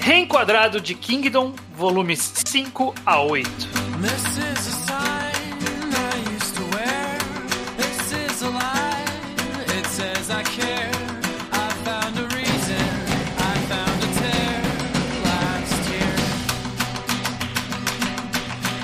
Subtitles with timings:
[0.00, 3.46] Reenquadrado de Kingdom, volumes 5 a 8.
[4.00, 7.18] This is a sign I used to wear.
[7.76, 9.04] This is a lie.
[9.78, 10.90] It says I care.
[11.52, 12.80] I found a reason.
[13.38, 14.62] I found a tear
[15.22, 16.16] last year.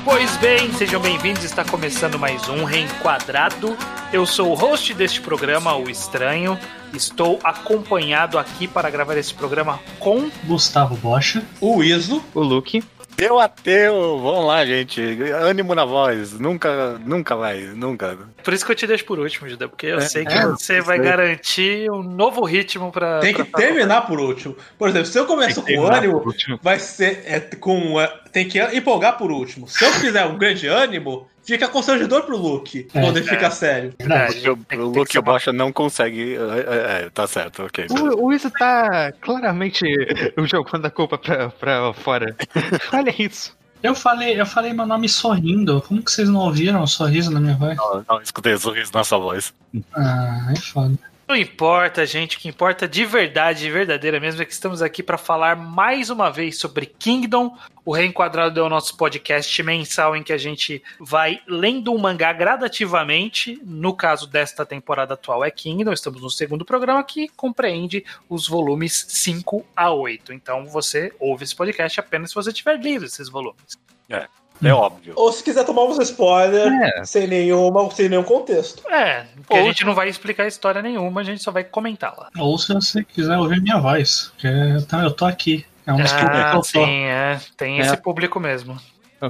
[0.04, 1.44] Pois bem, sejam bem-vindos.
[1.44, 3.74] Está começando mais um Reenquadrado.
[4.16, 6.58] Eu sou o host deste programa, o Estranho.
[6.94, 11.42] Estou acompanhado aqui para gravar esse programa com Gustavo Bocha.
[11.60, 12.24] O Iso.
[12.32, 12.82] O Luke.
[13.14, 15.02] Deu ateu, vamos lá, gente.
[15.42, 16.32] Ânimo na voz.
[16.38, 18.18] Nunca, nunca vai, nunca.
[18.42, 20.46] Por isso que eu te deixo por último, Judeu, porque eu É, sei que é,
[20.46, 21.06] você vai sei.
[21.10, 23.20] garantir um novo ritmo pra.
[23.20, 24.56] Tem que pra- terminar por último.
[24.78, 26.22] Por exemplo, se eu começo com ânimo,
[26.62, 28.00] vai ser é, com.
[28.00, 29.68] é, tem que empolgar por último.
[29.68, 32.88] Se eu fizer um grande ânimo, fica constrangedor pro Luke.
[32.92, 33.00] É.
[33.00, 33.94] quando ele fica sério.
[33.98, 36.36] Verdade, Porque o, o Luke uma- Bocha não consegue.
[36.36, 37.86] É, é, tá certo, ok.
[37.90, 39.84] O, o Isa tá claramente
[40.44, 42.36] jogando a culpa pra, pra fora.
[42.92, 43.56] Olha isso.
[43.82, 45.80] Eu falei, eu falei meu nome sorrindo.
[45.82, 47.76] Como que vocês não ouviram o sorriso na minha voz?
[47.76, 49.54] Não, não escutei o sorriso na sua voz.
[49.94, 50.98] Ah, é foda.
[51.28, 52.36] Não importa, gente.
[52.36, 56.30] O que importa de verdade, verdadeira mesmo, é que estamos aqui para falar mais uma
[56.30, 57.58] vez sobre Kingdom.
[57.84, 62.32] O Reenquadrado é o nosso podcast mensal em que a gente vai lendo um mangá
[62.32, 63.60] gradativamente.
[63.64, 65.92] No caso desta temporada atual é Kingdom.
[65.92, 70.32] Estamos no segundo programa que compreende os volumes 5 a 8.
[70.32, 73.76] Então você ouve esse podcast apenas se você tiver lido esses volumes.
[74.08, 74.28] É
[74.72, 75.12] óbvio.
[75.16, 77.04] Ou se quiser tomar uns spoilers, É.
[77.04, 78.82] sem, nenhuma, sem nenhum contexto.
[78.90, 82.30] É, porque a gente não vai explicar história nenhuma, a gente só vai comentá-la.
[82.38, 84.48] Ou se você quiser ouvir minha voz, porque
[84.96, 85.64] eu tô aqui.
[85.86, 86.62] É um Ah, eu tô.
[86.64, 87.38] sim, é.
[87.56, 87.82] Tem É.
[87.82, 88.76] esse público mesmo.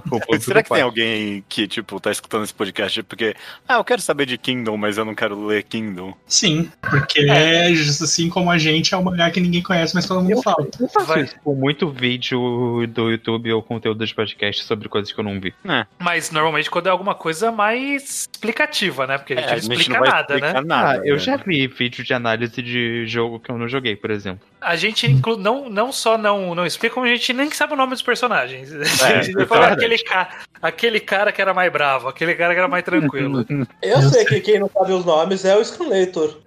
[0.08, 3.34] Público Será que tem alguém que, tipo, tá escutando esse podcast porque,
[3.68, 6.14] ah, eu quero saber de Kingdom, mas eu não quero ler Kingdom?
[6.26, 7.70] Sim, porque é.
[7.70, 10.66] assim como a gente, é um mangá que ninguém conhece, mas todo mundo fala.
[10.80, 11.22] Eu faço Vai.
[11.22, 15.40] isso com muito vídeo do YouTube ou conteúdo dos podcasts sobre coisas que eu não
[15.40, 15.54] vi.
[15.98, 19.18] Mas normalmente quando é alguma coisa mais explicativa, né?
[19.18, 20.68] Porque a gente É, não explica nada, explicar né?
[20.68, 20.90] nada.
[20.90, 21.18] ah, eu né?
[21.18, 24.46] já vi vídeo de análise de jogo que eu não joguei, por exemplo.
[24.60, 25.36] A gente inclu...
[25.36, 28.72] não, não só não, não explica, como a gente nem sabe o nome dos personagens.
[29.02, 29.84] a gente isso é fala verdade.
[29.84, 30.28] aquele, ca...
[30.62, 33.44] aquele cara que era mais bravo, aquele cara que era mais tranquilo.
[33.82, 36.38] Eu, sei que quem não sabe os nomes é o Screenlator.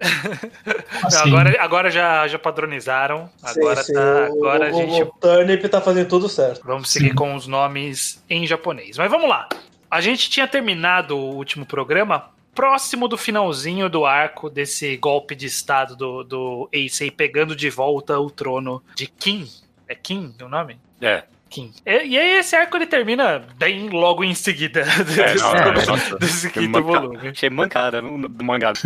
[1.00, 3.30] Não, Assim, agora agora já, já padronizaram.
[3.42, 6.60] Agora, Sim, sim, tá, o- agora a o, gente o Turnip tá fazendo tudo certo.
[6.64, 8.98] Vamos seguir com os nomes em japonês.
[8.98, 9.48] Mas vamos lá.
[9.90, 12.28] A gente tinha terminado o último programa
[12.60, 18.20] próximo do finalzinho do arco desse golpe de estado do, do Eisei pegando de volta
[18.20, 19.48] o trono de Kim.
[19.88, 20.78] É Kim o nome?
[21.00, 21.22] É.
[21.48, 21.72] Kim.
[21.86, 25.86] E, e aí esse arco ele termina bem logo em seguida É, desse, não, é,
[25.86, 27.28] nossa, desse quinto manca- volume.
[27.28, 28.74] Achei mancada no, do mangá.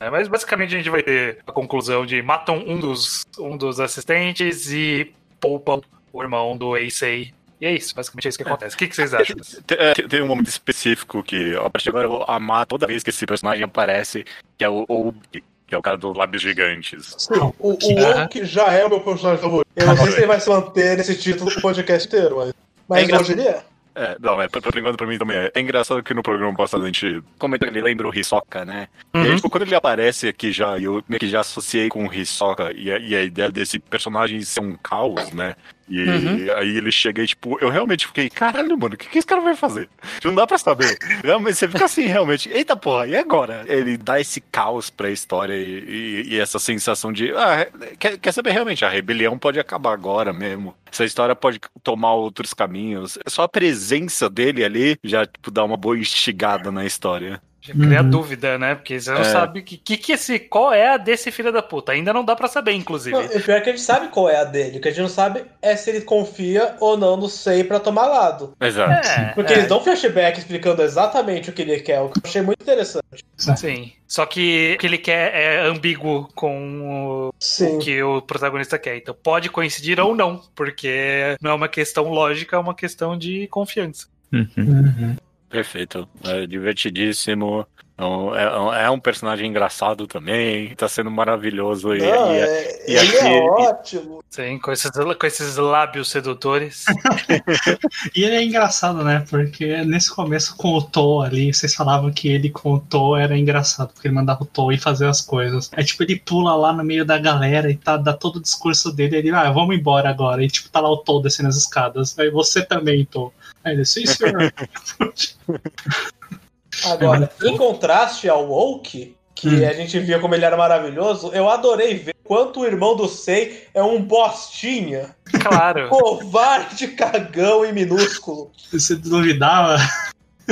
[0.00, 3.78] É, mas basicamente a gente vai ter a conclusão de matam um dos, um dos
[3.78, 5.80] assistentes e poupam
[6.12, 7.32] o irmão do Eisei.
[7.64, 8.74] E é isso, basicamente é isso que acontece.
[8.74, 9.36] O que, que vocês acham?
[9.66, 12.86] Tem, é, tem um momento específico que, a partir de agora, eu vou amar toda
[12.86, 14.22] vez que esse personagem aparece,
[14.58, 17.14] que é o Obi, que é o cara dos lábios gigantes.
[17.16, 19.66] Sim, o, o que- Oak já é o meu personagem favorito.
[19.74, 22.52] Eu não sei se ele vai se manter nesse título do podcast inteiro, mas,
[22.86, 23.24] mas É engraçado.
[23.24, 23.62] hoje ele é.
[23.96, 25.52] É, não, é, por, enquanto pra mim também é.
[25.54, 28.88] É engraçado que no programa passado a gente comentou que ele lembra o Hisoka, né?
[29.14, 29.36] E aí, Uhum.
[29.36, 32.90] tipo, quando ele aparece aqui já, eu meio que já associei com o Hisoka e
[32.92, 35.54] a, e a ideia desse personagem ser um caos, né?
[35.88, 36.46] E Uhum.
[36.56, 39.40] aí ele chega e, tipo, eu realmente fiquei, caralho, mano, o que, que esse cara
[39.42, 39.88] vai fazer?
[40.24, 40.96] Não dá pra saber.
[41.22, 43.64] Realmente, você fica assim, realmente, eita porra, e agora?
[43.66, 47.66] Ele dá esse caos pra história e, e- e essa sensação de, ah,
[47.98, 50.74] quer, quer saber realmente, a rebelião pode acabar agora mesmo.
[50.90, 53.18] Essa história pode tomar outros caminhos.
[53.26, 57.42] Só a presença dele ali já, tipo, dá uma boa instigada na história.
[57.66, 58.10] Já cria Uhum.
[58.10, 58.74] dúvida, né?
[58.74, 59.24] Porque você não É.
[59.24, 61.92] sabe que, que, que esse, qual é a desse filho da puta.
[61.92, 63.16] Ainda não dá pra saber, inclusive.
[63.16, 64.76] Não, e pior é que a gente sabe qual é a dele.
[64.76, 67.80] O que a gente não sabe é se ele confia ou não no Sei pra
[67.80, 68.54] tomar lado.
[68.60, 69.08] Exato.
[69.08, 72.22] É, Porque é, eles dão flashback explicando exatamente o que ele quer, o que eu
[72.22, 73.24] achei muito interessante.
[73.56, 73.92] Sim.
[74.06, 77.76] Só que o que ele quer é ambíguo com o, Sim.
[77.76, 78.96] o que o protagonista quer.
[78.98, 83.46] Então pode coincidir ou não, porque não é uma questão lógica, é uma questão de
[83.48, 84.06] confiança.
[84.32, 85.16] Uhum.
[85.54, 86.08] Perfeito.
[86.24, 87.64] É divertidíssimo.
[87.96, 90.74] É um, é um- é um personagem engraçado também.
[90.74, 91.94] Tá sendo maravilhoso.
[91.94, 94.24] E, Não, e- é- e ele aqui- é ótimo.
[94.28, 96.84] Sim, com esses, com esses lábios sedutores.
[98.16, 99.24] E ele é engraçado, né?
[99.30, 103.38] Porque nesse começo com o To ali, vocês falavam que ele com o To era
[103.38, 105.70] engraçado, porque ele mandava o To ir fazer as coisas.
[105.76, 108.90] Aí, tipo, ele pula lá no meio da galera e tá, dá todo o discurso
[108.92, 109.18] dele.
[109.18, 110.42] Ele, ah, vamos embora agora.
[110.44, 112.18] E, tipo, tá lá o To descendo as escadas.
[112.18, 113.32] Aí você também, To.
[113.64, 114.52] Aí ele, sim, senhor.
[116.90, 119.68] Agora, em contraste ao Woke, que Hum.
[119.68, 123.66] a gente via como ele era maravilhoso, eu adorei ver quanto o irmão do Sei
[123.74, 125.14] é um bostinha.
[125.40, 125.88] Claro.
[125.90, 128.50] Covarde, cagão e minúsculo.
[128.72, 129.76] Você duvidava?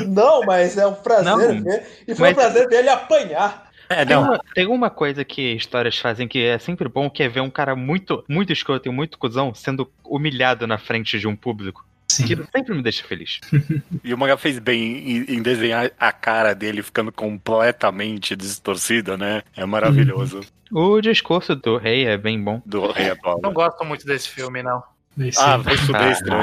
[0.06, 1.87] Não, mas é um prazer Não, ver.
[2.08, 3.70] E foi um mas- prazer ver ele apanhar.
[3.88, 4.23] É, Tem não.
[4.23, 7.50] uma, tem uma coisa que histórias fazem que é sempre bom, que é ver um
[7.50, 11.85] cara muito, muito escroto e muito cuzão sendo humilhado na frente de um público.
[12.12, 12.25] Sim.
[12.25, 13.41] Aquilo sempre me deixa feliz.
[14.05, 19.43] E o mangá fez bem em, em desenhar a cara dele ficando completamente distorcida, né?
[19.56, 20.41] É maravilhoso.
[20.70, 22.61] O discurso do rei é bem bom.
[22.64, 23.41] Do rei atual.
[23.43, 24.82] Não gosto muito desse filme, não.
[25.19, 26.43] Esse- Ah, vai Ah, estranho.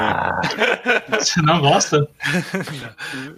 [1.18, 2.08] Você não gosta?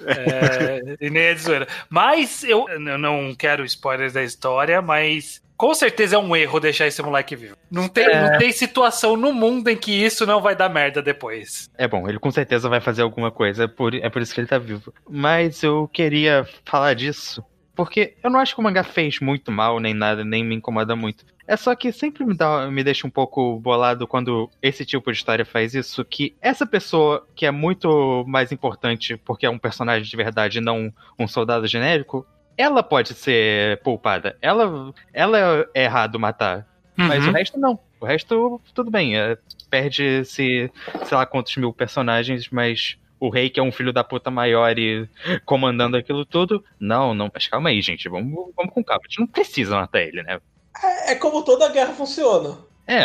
[0.06, 1.66] É, e nem é de zoeira.
[1.88, 6.88] Mas eu, eu não quero spoilers da história, mas com certeza é um erro deixar
[6.88, 7.56] esse moleque vivo.
[7.70, 8.20] Não tem, É.
[8.32, 11.70] não tem situação no mundo em que isso não vai dar merda depois.
[11.78, 14.40] É bom, ele com certeza vai fazer alguma coisa, é por, é por isso que
[14.40, 14.92] ele tá vivo.
[15.08, 17.44] Mas eu queria falar disso,
[17.76, 20.96] porque eu não acho que o mangá fez muito mal, nem nada, nem me incomoda
[20.96, 21.24] muito.
[21.46, 25.18] É só que sempre me, dá, me deixa um pouco bolado quando esse tipo de
[25.18, 30.10] história faz isso, que essa pessoa que é muito mais importante porque é um personagem
[30.10, 32.26] de verdade e não um soldado genérico,
[32.56, 34.36] ela pode ser poupada.
[34.42, 36.66] Ela, ela é errado matar.
[36.96, 37.30] Mas Uhum.
[37.30, 37.78] o resto não.
[38.00, 39.16] O resto, tudo bem.
[39.18, 39.36] é,
[39.70, 40.70] Perde-se,
[41.04, 44.78] sei lá quantos mil personagens, mas o rei, que é um filho da puta maior
[44.78, 45.08] e
[45.44, 46.62] comandando aquilo tudo.
[46.78, 47.30] Não, não.
[47.32, 48.08] Mas calma aí, gente.
[48.08, 49.02] Vamos, vamos com calma.
[49.04, 50.38] A gente não precisa matar ele, né?
[50.82, 52.58] É, é como toda guerra funciona.
[52.86, 53.04] É,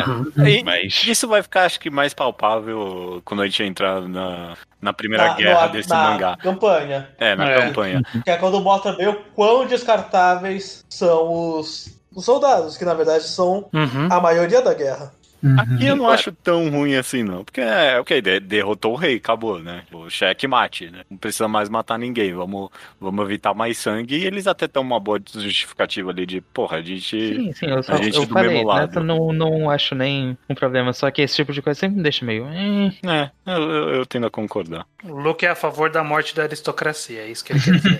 [0.49, 1.03] E- mas.
[1.07, 5.33] Isso vai ficar, acho que, mais palpável quando a gente entrar na, na primeira Na-
[5.33, 6.37] guerra no- desse na mangá.
[6.37, 7.09] campanha.
[7.19, 7.61] É, na É.
[7.61, 8.01] campanha.
[8.23, 13.23] Que é quando mostra bem o quão descartáveis são os, os soldados, que na verdade
[13.25, 14.07] são Uhum.
[14.09, 15.11] a maioria da guerra.
[15.59, 17.43] Aqui eu não acho tão ruim assim, não.
[17.43, 19.83] Porque é, ok, de- derrotou o rei, acabou, né?
[19.91, 21.01] O checkmate, né?
[21.09, 22.33] Não precisa mais matar ninguém.
[22.33, 22.69] Vamos,
[22.99, 24.17] vamos evitar mais sangue.
[24.17, 27.35] E eles até tão uma boa justificativa ali de, porra, a gente.
[27.35, 28.87] Sim, sim, eu, só, a gente eu do falei, mesmo lado.
[28.87, 32.03] nessa não, não acho nem um problema, só que esse tipo de coisa sempre me
[32.03, 32.45] deixa meio.
[32.47, 32.91] "Eh".
[33.05, 34.85] É, eu, eu, eu tendo a concordar.
[35.03, 37.99] O Luke é a favor da morte da aristocracia, é isso que ele quer dizer.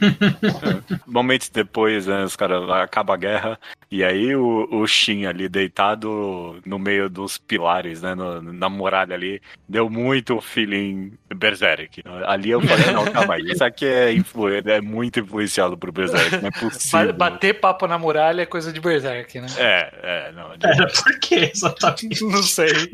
[1.06, 3.60] Momentos depois, né, os caras acaba a guerra.
[3.90, 8.16] E aí o, o Shin ali deitado no meio dos pilares, né?
[8.16, 12.02] no- na muralha ali, deu muito feeling Berserk.
[12.26, 16.38] Ali eu falei, não, calma aí, isso aqui é, influ é muito influenciado por Berserk,
[16.38, 17.14] não é possível.
[17.14, 19.48] Bater papo na muralha é coisa de Berserk, né?
[19.58, 20.52] É, é, não.
[20.64, 22.24] Era por quê, exatamente?
[22.24, 22.68] Não sei.
[22.68, 22.92] Ele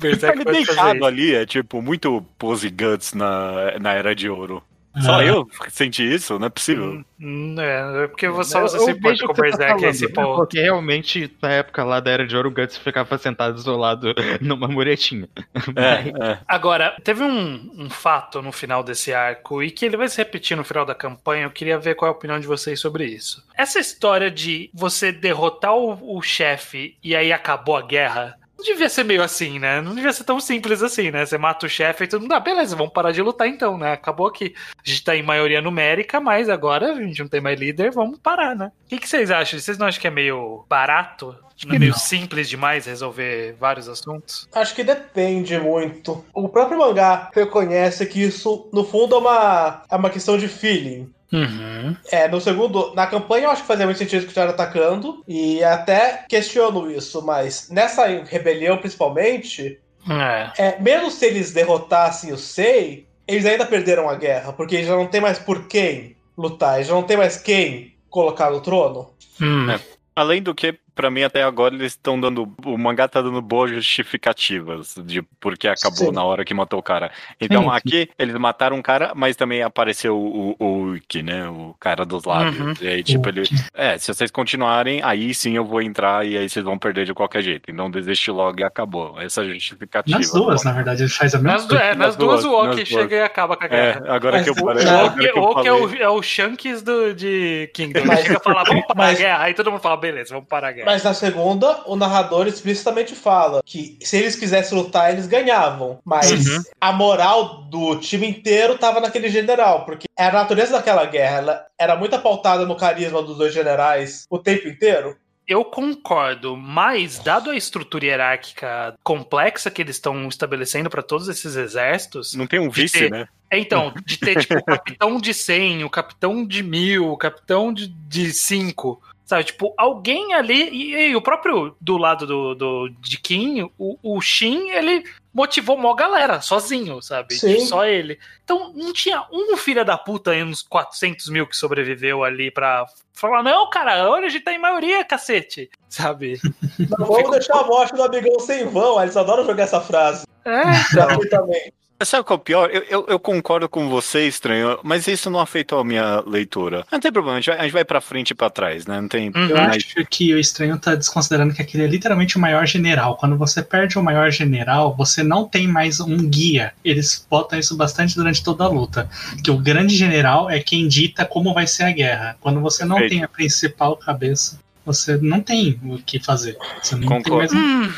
[0.00, 4.62] Berserk fazer deitado ali é tipo muito pose guts na, na era de ouro.
[5.00, 5.24] Só Ah.
[5.24, 7.02] eu senti isso, não é possível.
[7.18, 9.84] Hum, É, é porque você, Eu- você eu se importa com o tá Berserk falando,
[9.84, 10.12] esse né?
[10.12, 10.36] ponto.
[10.36, 14.68] Porque realmente, na época lá da Era de Ouro, o Guts ficava sentado isolado numa
[14.68, 15.28] muretinha.
[15.76, 16.38] É, é.
[16.46, 20.56] Agora, teve um, um fato no final desse arco e que ele vai se repetir
[20.56, 21.44] no final da campanha.
[21.44, 23.42] Eu queria ver qual é a opinião de vocês sobre isso.
[23.56, 28.36] Essa história de você derrotar o, o chefe e aí acabou a guerra.
[28.62, 29.80] Não devia ser meio assim, né?
[29.80, 31.26] Não devia ser tão simples assim, né?
[31.26, 33.92] Você mata o chefe e todo mundo, ah, beleza, vamos parar de lutar então, né?
[33.92, 34.54] Acabou aqui.
[34.78, 38.20] A gente tá em maioria numérica, mas agora a gente não tem mais líder, vamos
[38.20, 38.70] parar, né?
[38.86, 39.58] O que, que vocês acham?
[39.58, 41.36] Vocês não acham que é meio barato?
[41.66, 41.98] Não é meio não.
[41.98, 44.48] simples demais resolver vários assuntos?
[44.54, 46.24] Acho que depende muito.
[46.32, 51.12] O próprio mangá reconhece que isso, no fundo, é uma, é uma questão de feeling.
[51.32, 51.96] Uhum.
[52.10, 55.64] É, no segundo, na campanha eu acho que fazia muito sentido que estiveram atacando, e
[55.64, 59.78] até questiono isso, mas nessa rebelião principalmente,
[60.08, 60.50] É.
[60.58, 64.96] é, mesmo se eles derrotassem o Sei, eles ainda perderam a guerra, porque eles já
[64.96, 69.10] não tem mais por quem lutar, eles já não tem mais quem colocar no trono.
[69.40, 69.70] Hum.
[69.70, 69.80] É.
[70.14, 72.48] Além do que, pra mim, até agora eles estão dando.
[72.64, 76.12] O mangá tá dando boas justificativas de porque acabou Sim.
[76.12, 77.10] na hora que matou o cara.
[77.40, 81.48] Então Sim, aqui eles mataram um cara, mas também apareceu o, o Uki, né?
[81.48, 82.58] O cara dos lábios.
[82.58, 82.74] Uhum.
[82.80, 83.42] E aí, tipo, ele.
[83.74, 87.14] É, se vocês continuarem, aí sim eu vou entrar e aí vocês vão perder de
[87.14, 87.70] qualquer jeito.
[87.70, 89.20] Então desiste logo e acabou.
[89.20, 90.18] Essa é a justificativa.
[90.18, 92.52] Nas duas, na verdade, ele faz a mesma Nas, du- é, nas Nas duas, duas,
[92.52, 92.88] o Oki duas.
[92.88, 94.04] chega e acaba com a É, guerra.
[94.14, 94.84] agora Mas que eu o- falei.
[94.86, 98.00] o O Oki, o é, o, é o Shanks do, de Kingdom.
[98.00, 99.42] Ele Mas- chega e fala, vamos parar mas- a guerra.
[99.42, 100.86] Aí todo mundo fala, beleza, vamos parar a guerra.
[100.92, 105.98] Mas na segunda, o narrador explicitamente fala que se eles quisessem lutar, eles ganhavam.
[106.04, 106.62] Mas Uhum.
[106.78, 111.96] a moral do time inteiro tava naquele general, porque a natureza daquela guerra ela era
[111.96, 115.16] muito pautada no carisma dos dois generais o tempo inteiro.
[115.48, 121.56] Eu concordo, mas dado a estrutura hierárquica complexa que eles estão estabelecendo para todos esses
[121.56, 123.26] exércitos, Não tem um vice, ter- né?
[123.50, 127.72] é então, de ter tipo o capitão de 100, o capitão de 1000, o capitão
[127.72, 129.02] de, de 5,
[129.32, 130.68] Sabe, tipo, alguém ali.
[130.68, 135.78] E, e o próprio do lado do, do de Kim, o, o Shin, ele motivou
[135.78, 137.34] mó galera, sozinho, sabe?
[137.34, 137.60] Sim.
[137.60, 138.18] Só ele.
[138.44, 142.84] Então não tinha um filho da puta aí, uns 400 mil que sobreviveu ali pra
[143.14, 146.38] falar: não, cara, olha, a gente tá em maioria, cacete, sabe?
[146.78, 149.02] Não vamos deixar a morte do amigão sem vão.
[149.02, 150.26] Eles adoram jogar essa frase.
[150.44, 151.72] É, mim também.
[152.04, 152.70] Sabe qual é o pior?
[152.70, 156.84] Eu, eu, eu concordo com você, estranho, mas isso não afetou a minha leitura.
[156.90, 159.00] Não tem problema, a gente vai, a gente vai pra frente e pra trás, né?
[159.00, 159.28] Não tem.
[159.34, 159.48] Uhum.
[159.48, 163.16] Eu acho que o estranho tá desconsiderando que aquele é literalmente o maior general.
[163.16, 166.72] Quando você perde o maior general, você não tem mais um guia.
[166.84, 169.08] Eles botam isso bastante durante toda a luta.
[169.42, 172.36] Que o grande general é quem dita como vai ser a guerra.
[172.40, 173.12] Quando você não Perfeito.
[173.12, 176.56] tem a principal cabeça, você não tem o que fazer.
[176.82, 177.38] Você não tem Concordo.
[177.38, 177.92] mais um Hum,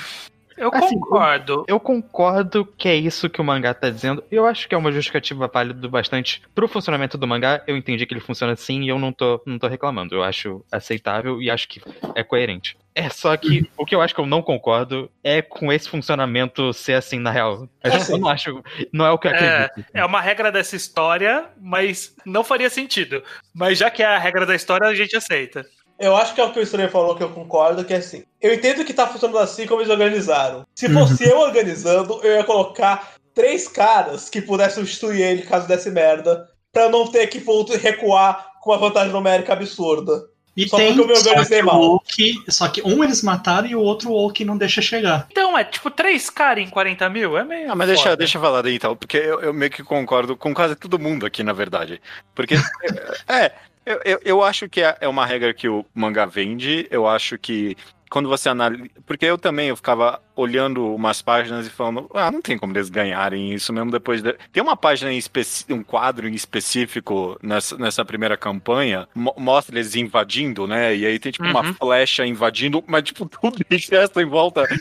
[0.57, 1.65] eu Assim, concordo.
[1.69, 4.23] Eu concordo que é isso que o mangá tá dizendo.
[4.31, 7.63] Eu acho que é uma justificativa válida bastante pro funcionamento do mangá.
[7.67, 10.15] Eu entendi que ele funciona assim e eu não tô, não tô reclamando.
[10.15, 11.81] Eu acho aceitável e acho que
[12.15, 12.77] é coerente.
[12.95, 16.73] É só que o que eu acho que eu não concordo é com esse funcionamento
[16.73, 17.69] ser assim na real.
[17.83, 18.13] Eu, É assim.
[18.13, 18.63] eu não acho.
[18.93, 19.91] Não é o que eu É, acredito.
[19.93, 23.23] É uma regra dessa história, mas não faria sentido.
[23.53, 25.65] Mas já que é a regra da história, a gente aceita.
[25.99, 28.25] Eu acho que é o que o Estranho falou que eu concordo, que é assim.
[28.41, 30.67] Eu entendo que tá funcionando assim como eles organizaram.
[30.75, 35.91] Se fosse eu organizando, eu ia colocar três caras que pudessem substituir ele caso desse
[35.91, 40.25] merda, pra não ter que voltar recuar com uma vantagem numérica absurda.
[40.57, 41.83] E Só tem, porque eu me só organizei que, o mal.
[41.83, 45.27] Oki, só que um eles mataram e o outro o Oki não deixa chegar.
[45.31, 47.37] Então, é tipo três caras em 40 mil?
[47.37, 47.73] É meio.
[47.73, 50.55] Ah, mas deixa, deixa eu falar daí então, porque eu, eu meio que concordo com
[50.55, 52.01] quase todo mundo aqui, na verdade.
[52.37, 52.55] Porque,
[53.27, 53.51] é,
[53.87, 57.39] eu, eu, eu acho que é é uma regra que o mangá vende, eu acho
[57.39, 57.77] que
[58.15, 58.85] quando você analisa.
[59.05, 62.89] Porque eu também eu ficava olhando umas páginas e falando, ah, não tem como eles
[62.89, 64.23] ganharem isso mesmo depois.
[64.23, 64.33] De...
[64.53, 65.65] Tem uma página em especi...
[65.73, 70.95] um quadro em específico nessa, nessa primeira campanha, mo- mostra eles invadindo, né?
[70.97, 71.75] E aí tem tipo uma Uhum.
[71.75, 74.65] flecha invadindo, mas tipo, tudo exército em volta.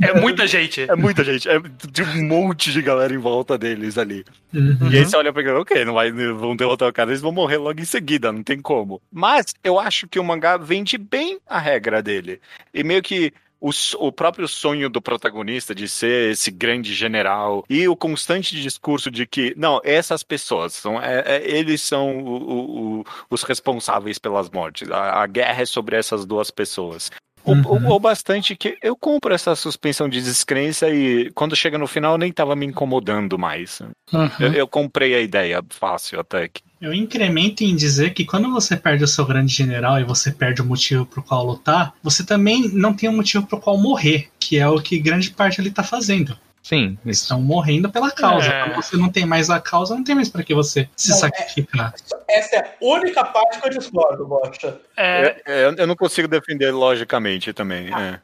[0.00, 0.82] É muita gente.
[0.82, 4.24] É muita gente, é de um monte de galera em volta deles ali.
[4.54, 4.90] Uhum.
[4.90, 7.32] E aí você olha pra ele, ok, não vai, vão derrotar o cara, eles vão
[7.32, 9.00] morrer logo em seguida, não tem como.
[9.12, 12.40] Mas eu acho que o mangá vende bem a regra dele.
[12.74, 17.88] E meio que o, o próprio sonho do protagonista de ser esse grande general e
[17.88, 23.04] o constante discurso de que, não, essas pessoas, são, é- é- eles são o- o-
[23.30, 24.90] os responsáveis pelas mortes.
[24.90, 27.10] A, a guerra é sobre essas duas pessoas.
[27.44, 27.62] O, Uhum.
[27.88, 32.18] o- o bastante que eu compro essa suspensão de descrença e quando chega no final
[32.18, 33.80] nem tava me incomodando mais.
[34.12, 34.28] Uhum.
[34.40, 36.60] Eu, eu comprei a ideia fácil até que.
[36.80, 40.60] Eu incremento em dizer que quando você perde o seu grande general e você perde
[40.60, 44.58] o motivo pro qual lutar, você também não tem um motivo pro qual morrer, que
[44.58, 46.38] é o que grande parte ele tá fazendo.
[46.62, 47.24] Sim, Eles isso.
[47.26, 48.48] estão morrendo pela causa.
[48.48, 48.64] É.
[48.64, 51.16] Quando você não tem mais a causa, não tem mais pra que você se Não,
[51.16, 51.94] é- sacrificar.
[52.28, 54.76] Essa é a única parte que eu discordo, Bocha.
[54.96, 57.86] É, Eu, eu- eu não consigo defender logicamente também.
[57.94, 58.18] é.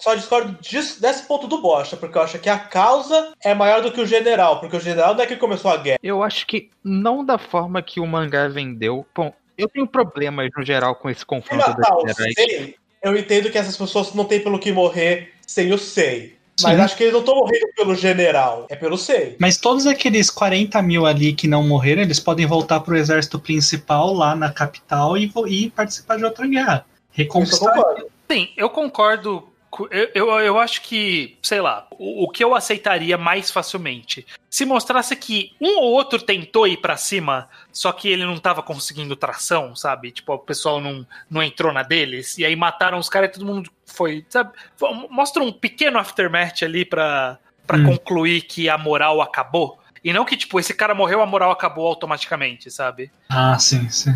[0.00, 3.82] Só discordo disso, desse ponto do Bocha, porque eu acho que a causa é maior
[3.82, 5.98] do que o general, porque o general não é que começou a guerra.
[6.02, 9.06] Eu acho que não da forma que o mangá vendeu.
[9.14, 12.34] Bom, eu tenho problemas no geral com esse Se confronto matar o das gerais.
[12.34, 16.36] Sei, eu entendo que essas pessoas não têm pelo que morrer sem o Sei.
[16.62, 16.82] Mas Sim.
[16.82, 19.36] acho que eles não estão morrendo pelo general, é pelo Sei.
[19.38, 24.14] Mas todos aqueles 40 mil ali que não morreram, eles podem voltar pro exército principal
[24.14, 26.86] lá na capital e, e participar de outra guerra.
[26.88, 27.72] Eu Reconquistar.
[28.30, 29.48] sim, eu concordo.
[29.90, 34.26] Eu, eu, eu acho que, sei lá, o, o que eu aceitaria mais facilmente.
[34.48, 38.62] Se mostrasse que um ou outro tentou ir pra cima, só que ele não tava
[38.62, 40.10] conseguindo tração, sabe?
[40.12, 43.46] Tipo, o pessoal não, não entrou na deles, e aí mataram os caras e todo
[43.46, 44.52] mundo foi, sabe?
[45.10, 47.84] Mostra um pequeno aftermath ali pra, pra Hum.
[47.84, 49.78] concluir que a moral acabou.
[50.02, 53.10] E não que, tipo, esse cara morreu, a moral acabou automaticamente, sabe?
[53.28, 54.14] Ah, sim, sim.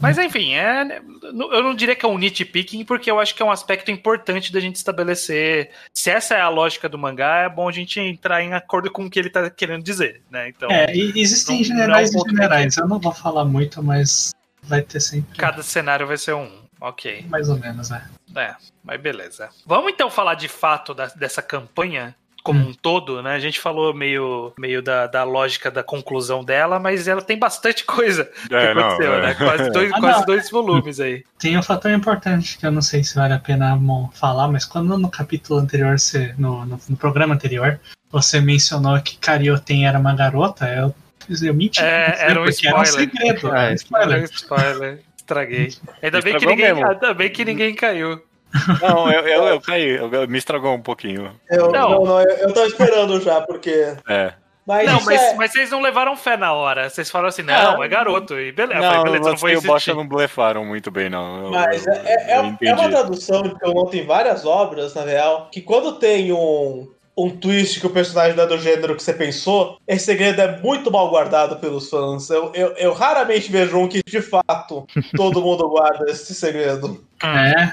[0.00, 3.44] Mas enfim, é, eu não diria que é um nitpicking, porque eu acho que é
[3.44, 5.70] um aspecto importante da gente estabelecer.
[5.92, 9.04] Se essa é a lógica do mangá, é bom a gente entrar em acordo com
[9.06, 10.48] o que ele tá querendo dizer, né?
[10.48, 12.76] Então, É, e existem não- generais não é um e generais.
[12.76, 14.32] Eu não vou falar muito, mas
[14.62, 15.36] vai ter sempre.
[15.38, 16.66] cada cenário vai ser um.
[16.80, 17.24] Ok.
[17.28, 18.02] Mais ou menos, é.
[18.36, 18.54] É,
[18.84, 19.48] mas beleza.
[19.66, 23.34] Vamos então falar de fato da- dessa campanha como um todo, né?
[23.34, 27.84] A gente falou meio, meio da, da lógica da conclusão dela, mas ela tem bastante
[27.86, 29.22] coisa que É, não, aconteceu, é.
[29.22, 29.34] né?
[29.34, 30.26] Quase dois, Ah, quase não.
[30.26, 31.24] dois volumes aí.
[31.38, 33.78] Tem um fator importante que eu não sei se vale a pena
[34.14, 37.78] falar, mas quando no capítulo anterior, você, no, no, no programa anterior,
[38.10, 40.94] você mencionou que Carioten era uma garota, eu,
[41.42, 41.80] eu menti.
[41.82, 43.10] É, era um porque era um spoiler.
[43.10, 43.54] segredo.
[43.54, 44.24] É, era um spoiler.
[44.24, 45.00] Spoiler.
[45.18, 45.74] Estraguei.
[46.02, 46.86] Ainda bem, que ninguém, mesmo.
[46.86, 48.22] ainda bem que ninguém caiu.
[48.80, 51.30] Não, eu, eu, eu caí, eu- me estragou um pouquinho.
[51.50, 51.90] Eu, Não.
[51.90, 53.94] não, não, eu, eu tava esperando já, porque.
[54.08, 54.32] É.
[54.66, 56.90] Mas Não, mas, é- mas vocês não levaram fé na hora.
[56.90, 58.38] Vocês falaram assim, não, Ah, é garoto.
[58.38, 59.94] E beleza, Não, falei, beleza, não foi e o Bocha existir.
[59.96, 61.44] não blefaram muito bem, não.
[61.44, 61.98] Eu- Mas eu- é,
[62.32, 62.72] é- eu é entendi.
[62.72, 66.86] uma tradução que eu noto em várias obras, na real, que quando tem um,
[67.16, 70.58] um twist que o personagem não é do gênero que você pensou, esse segredo é
[70.60, 72.28] muito mal guardado pelos fãs.
[72.28, 74.86] Eu, eu, eu raramente vejo um que, de fato,
[75.16, 77.02] todo mundo guarda esse segredo.
[77.24, 77.72] É,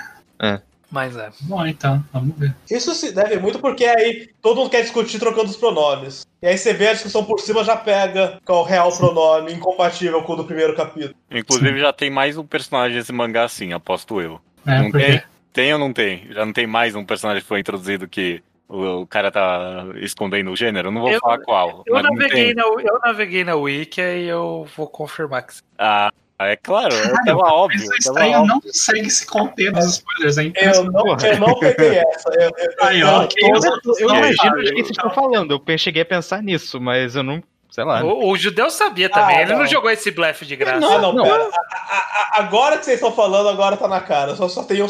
[0.92, 1.30] Mas é.
[1.42, 2.56] bom então, vamos ver.
[2.70, 6.26] Isso se deve muito porque aí todo mundo quer discutir trocando os pronomes.
[6.42, 9.52] E aí você vê a discussão por cima já pega qual é o real pronome
[9.52, 11.16] incompatível com o do primeiro capítulo.
[11.30, 14.40] Inclusive, já tem mais um personagem nesse mangá assim, aposto eu.
[14.66, 15.24] É, não porque tem?
[15.52, 16.28] Tem ou não tem?
[16.32, 20.52] Já não tem mais um personagem que foi introduzido que o, o cara tá escondendo
[20.52, 20.90] o gênero?
[20.90, 21.84] Eu não vou Eu- falar qual.
[21.86, 22.56] Eu mas não naveguei, tem.
[22.56, 25.62] na, eu naveguei na Wiki e eu vou confirmar que sim.
[25.78, 27.80] Ah, é claro, é Caramba, tava óbvio.
[27.80, 28.48] Mas o tava estranho óbvio.
[28.48, 32.30] não consegue se conter dos spoilers, é Eu não, eu não peguei essa.
[32.34, 35.64] Eu, eu, Aí, eu- eu- Não, imagino o que vocês estão falando.
[35.68, 37.42] Eu cheguei a pensar nisso, mas eu não.
[37.72, 38.04] Sei lá.
[38.06, 39.60] O, o judeu sabia também, Ah, ele não.
[39.60, 39.68] não.
[39.68, 40.78] jogou esse blefe de graça.
[40.78, 41.24] Ah, não, Não.
[41.24, 41.44] pera.
[41.44, 41.98] A- a-
[42.38, 44.34] a- agora que vocês estão falando, agora tá na cara.
[44.36, 44.88] Só, só tem um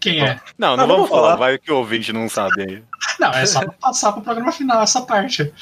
[0.00, 0.40] Quem é?
[0.58, 1.22] Não, não Ah, não vamos vou falar.
[1.34, 1.36] falar.
[1.36, 2.82] Vai que o ouvinte não sabe aí.
[3.20, 5.52] Não, é só passar pro programa final essa parte.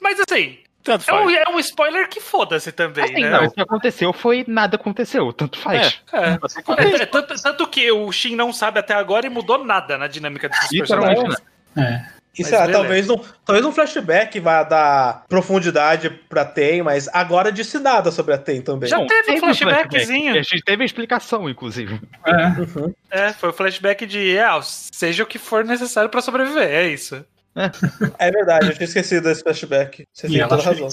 [0.00, 1.36] Mas assim, Tanto é um, faz.
[1.36, 3.30] é um spoiler que foda-se também, Assim, né?
[3.30, 6.00] não, o que aconteceu foi nada aconteceu, tanto faz.
[6.12, 6.18] É.
[6.18, 10.06] É, é, tanto, tanto que o Shin não sabe até agora e mudou nada na
[10.06, 11.28] dinâmica desses personagens.
[11.28, 11.42] nada.
[11.76, 12.16] É.
[12.38, 12.80] E sei lá, beleza.
[12.80, 18.34] talvez, um, talvez um flashback vá dar profundidade pra Ten, mas agora disse nada sobre
[18.34, 18.88] a Ten também.
[18.88, 20.32] Já teve um um flashbackzinho.
[20.32, 21.98] A gente teve a explicação, inclusive.
[22.24, 22.46] É.
[22.78, 22.94] Uhum.
[23.10, 27.24] É, foi o flashback de, ah, seja o que for necessário pra sobreviver, é isso.
[28.18, 30.04] É verdade, eu tinha esquecido desse flashback.
[30.12, 30.88] Você E tem toda razão.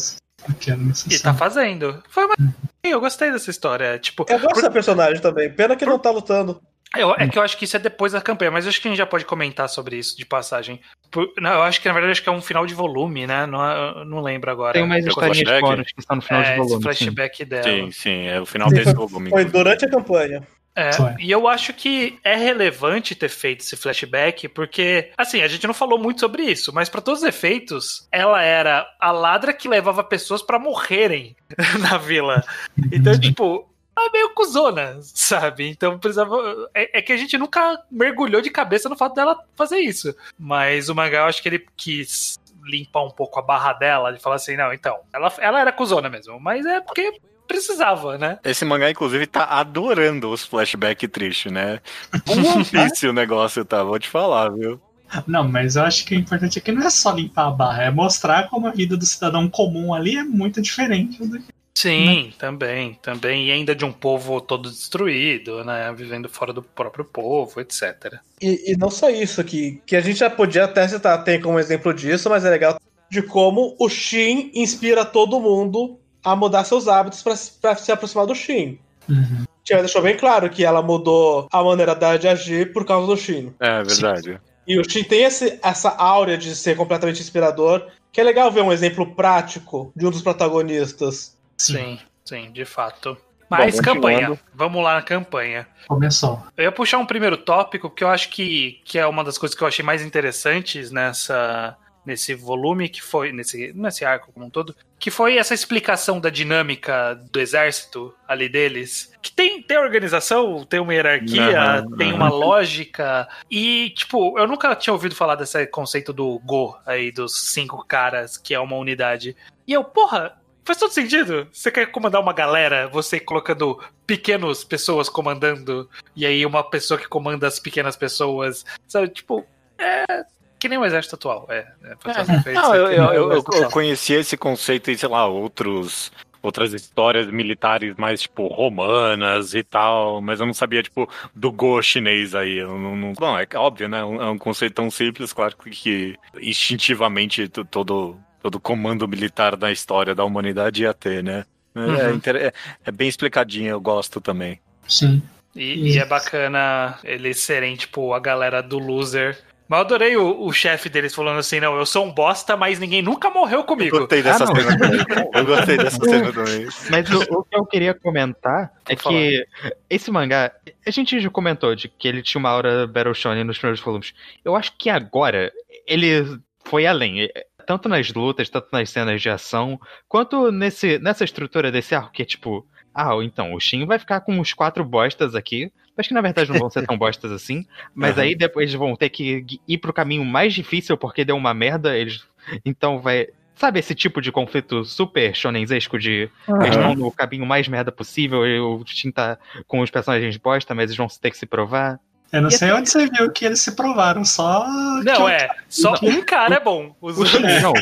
[1.10, 2.02] E tá fazendo.
[2.10, 2.36] Foi uma...
[2.84, 3.98] Eu gostei dessa história.
[4.00, 6.62] Tipo, Eu gosto da personagem também, pena que não tá lutando.
[6.98, 8.88] eu- é que eu acho que isso é depois da campanha, mas eu acho que
[8.88, 10.82] a gente já pode comentar sobre isso de passagem.
[11.10, 13.46] Por- não, eu acho que na verdade acho que é um final de volume, né?
[13.46, 13.64] Não,
[14.00, 14.74] eu não lembro agora.
[14.74, 16.76] Tem Tem historinhas bônus que estão no final é, de esse volume.
[16.76, 16.82] sim.
[16.84, 17.64] flashback dela.
[17.64, 19.30] Sim, sim, é o final Sim, desse volume.
[19.30, 20.44] Foi durante a campanha.
[20.76, 20.90] É,
[21.20, 25.74] e eu acho que é relevante ter feito esse flashback, porque, assim, a gente não
[25.74, 30.04] falou muito sobre isso, mas pra todos os efeitos, ela era a ladra que levava
[30.04, 31.36] pessoas pra morrerem
[31.80, 32.44] na vila.
[32.92, 35.70] Então, tipo, ela é meio cuzona, sabe?
[35.70, 36.36] Então precisava.
[36.74, 40.16] É, é que a gente nunca mergulhou de cabeça no fato dela fazer isso.
[40.38, 44.20] Mas o mangá, eu acho que ele quis limpar um pouco a barra dela, de
[44.20, 47.20] falar assim, não, então, ela, ela era cuzona mesmo, mas é porque
[47.54, 48.40] precisava, né?
[48.44, 51.80] Esse mangá, inclusive, tá adorando os flashbacks tristes, né?
[52.28, 54.82] Um Piece o negócio tá, vou te falar, viu?
[55.28, 57.84] Não, mas eu acho que o importante é que não é só limpar a barra,
[57.84, 61.54] é mostrar como a vida do cidadão comum ali é muito diferente do que.
[61.76, 63.48] Sim, também, também.
[63.48, 65.94] E ainda de um povo todo destruído, né?
[65.96, 68.20] Vivendo fora do próprio povo, etc.
[68.42, 71.60] E, e não só isso, que, que a gente já podia até citar tem como
[71.60, 76.88] exemplo disso, mas é legal de como o Shin inspira todo mundo a mudar seus
[76.88, 78.80] hábitos pra pra se aproximar do Shin.
[79.10, 79.46] Uhum.
[79.64, 83.18] Tia deixou bem claro que ela mudou a maneira dela de agir por causa do
[83.18, 83.54] Shin.
[83.60, 84.40] É verdade.
[84.68, 88.62] E o Shin tem esse, essa áurea de ser completamente inspirador, que é legal ver
[88.62, 91.38] um exemplo prático de um dos protagonistas.
[91.58, 93.18] Sim, sim, de fato.
[93.50, 94.40] Mas Bom, campanha.
[94.54, 95.68] Vamos lá na campanha.
[95.88, 96.42] Começou.
[96.58, 99.56] Eu ia puxar um primeiro tópico que eu acho que, que é uma das coisas
[99.56, 104.50] que eu achei mais interessantes nessa nesse volume que foi nesse nesse arco como um
[104.50, 110.66] todo, que foi essa explicação da dinâmica do exército ali deles, que tem tem organização,
[110.66, 112.16] tem uma hierarquia, Aham, tem aham.
[112.16, 117.52] uma lógica e tipo, eu nunca tinha ouvido falar desse conceito do Go aí dos
[117.52, 119.36] cinco caras, que é uma unidade.
[119.68, 121.48] E eu, porra, Faz todo sentido.
[121.52, 127.08] Você quer comandar uma galera, você colocando pequenas pessoas comandando, e aí uma pessoa que
[127.08, 128.66] comanda as pequenas pessoas.
[128.88, 129.46] Sabe, tipo,
[129.78, 130.26] é.
[130.64, 131.46] Que nem o exército atual.
[131.50, 135.28] É, é, feito, Não, eu, eu, eu, exército eu conheci esse conceito em, sei lá,
[135.28, 136.10] outros,
[136.42, 141.82] outras histórias militares mais, tipo, romanas e tal, mas eu não sabia, tipo, do Go
[141.82, 142.60] chinês aí.
[142.60, 144.00] Eu não, não- Bom, é que óbvio, né?
[144.00, 150.16] É um- é conceito tão simples, claro que instintivamente todo, todo comando militar da história
[150.16, 151.44] da humanidade ia ter, né?
[151.76, 152.16] É, Uhum.
[152.16, 152.54] inter- é-
[152.86, 154.62] é bem explicadinho, eu gosto também.
[154.88, 155.22] Sim.
[155.54, 159.38] E, e é bacana eles serem, tipo, a galera do loser.
[159.68, 162.80] Mas eu adorei o, o chefe deles falando assim: não, eu sou um bosta, mas
[162.80, 163.98] ninguém nunca morreu Eu comigo.
[164.00, 165.00] gostei dessa Ah, cena também.
[165.34, 166.68] Eu gostei dessa cena também.
[166.90, 169.16] Mas o, o que eu queria comentar é Vou falar.
[169.16, 169.46] que
[169.90, 170.52] esse mangá,
[170.86, 174.14] a gente já comentou de que ele tinha uma aura Battle Shonen nos primeiros volumes.
[174.44, 175.52] Eu acho que agora
[175.88, 177.30] ele foi além.
[177.66, 182.22] Tanto nas lutas, tanto nas cenas de ação, quanto nesse, nessa estrutura desse arco que
[182.22, 186.14] é tipo, ah, então, o Shin vai ficar com uns quatro bostas aqui, mas que
[186.14, 188.22] na verdade não vão ser tão bostas assim, mas Aham.
[188.22, 191.98] aí depois eles vão ter que ir pro caminho mais difícil porque deu uma merda,
[191.98, 192.26] eles
[192.66, 196.30] então vai Sabe esse tipo de conflito super shonenzesco de
[196.62, 200.74] eles estão no caminho mais merda possível e o Shin tá com os personagens bosta,
[200.74, 202.00] mas eles vão ter que se provar?
[202.34, 204.66] Eu não E sei onde você viu que eles se provaram, só.
[205.04, 205.48] Não, é.
[205.70, 206.10] Só Não.
[206.10, 206.96] um cara é bom.
[207.00, 207.74] Os O Shin, não,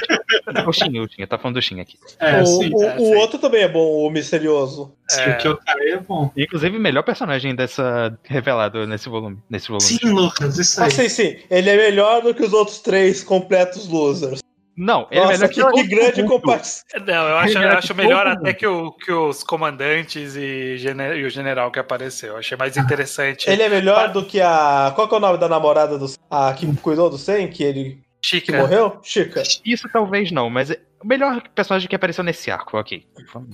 [0.67, 1.97] o Shin, o Shin, tá falando do Shin aqui.
[2.19, 2.69] É, o sim.
[2.73, 3.15] o- é, o sim.
[3.15, 4.91] outro também é bom, o misterioso.
[5.09, 5.29] sim, é.
[5.29, 6.29] O que eu caí é bom.
[6.35, 9.37] Inclusive, o melhor personagem dessa revelado nesse volume.
[9.49, 9.85] Nesse volume.
[9.87, 10.91] Sim, Lucas, isso Ah, aí.
[10.91, 11.37] sim, sim.
[11.49, 14.41] Ele é melhor do que os outros três completos losers.
[14.83, 16.83] Não, ele é Nossa, melhor que, que grande comparação.
[17.05, 21.23] Não, eu acho, eu acho melhor até que, o, que os comandantes e, gene- e
[21.23, 22.29] o general que apareceu.
[22.29, 23.47] Eu achei mais interessante.
[23.47, 24.91] Ele é melhor do que a.
[24.95, 26.07] Qual que é o nome da namorada do.
[26.31, 28.57] A que cuidou do Sen, que ele que Chica.
[28.57, 28.97] morreu?
[29.03, 29.43] Chica.
[29.63, 33.05] Isso talvez não, mas é o melhor personagem que apareceu nesse arco, ok.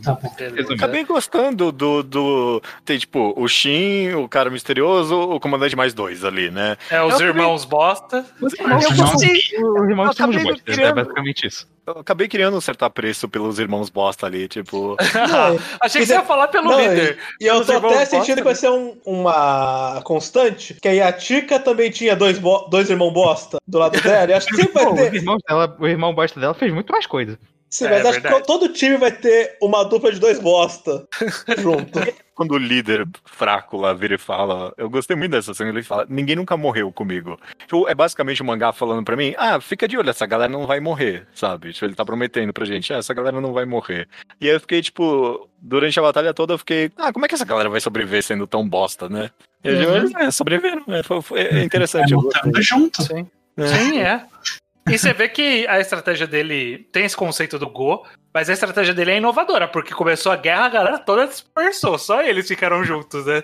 [0.04, 0.18] Tá.
[0.74, 2.62] Acabei gostando do, do.
[2.86, 6.78] Tem, tipo, o Shin, o cara misterioso, o comandante mais dois ali, né?
[6.90, 8.26] É, os Eu irmãos bosta.
[8.42, 9.32] Os Eu irmãos, gostei.
[9.32, 11.77] os irmãos Eu acabei bostas, é querendo- basicamente isso.
[11.88, 14.98] Eu acabei criando um certo apreço pelos irmãos bosta ali, tipo.
[15.16, 17.18] Não, Achei que você ia falar pelo Não, líder.
[17.40, 21.18] E eu tô até bosta, sentindo que vai ser um- uma constante, que aí a
[21.18, 24.30] Chica também tinha dois, bo- dois irmãos bosta do lado dela.
[24.32, 25.16] E acho que sempre vai ter.
[25.16, 27.40] irmãos dela, o irmão bosta dela fez muito mais coisa.
[27.70, 28.36] Sim, É, mas acho verdade.
[28.36, 31.06] que todo time vai ter uma dupla de dois bosta
[31.58, 32.00] junto.
[32.34, 34.72] Quando o líder fraco lá vira e fala.
[34.78, 37.38] Eu gostei muito dessa cena, ele fala: Ninguém nunca morreu comigo.
[37.60, 40.68] Tipo, é basicamente o mangá falando pra mim: Ah, fica de olho, essa galera não
[40.68, 41.74] vai morrer, sabe?
[41.74, 44.08] Tipo, ele tá prometendo pra gente: Ah, essa galera não vai morrer.
[44.40, 47.34] E aí eu fiquei, tipo, durante a batalha toda, eu fiquei: Ah, como é que
[47.34, 49.32] essa galera vai sobreviver sendo tão bosta, né?
[49.64, 49.96] E Uhum.
[49.98, 50.84] eles é, sobreviveram.
[50.90, 52.12] É, foi- foi- é interessante.
[52.14, 52.20] eu.
[52.20, 53.02] Lutando junto.
[53.02, 53.28] Sim.
[53.58, 53.68] É.
[53.68, 54.24] Sim, é.
[54.90, 58.94] E você vê que a estratégia dele tem esse conceito do Go, mas a estratégia
[58.94, 63.26] dele é inovadora, porque começou a guerra, a galera toda dispersou, só eles ficaram juntos,
[63.26, 63.42] né?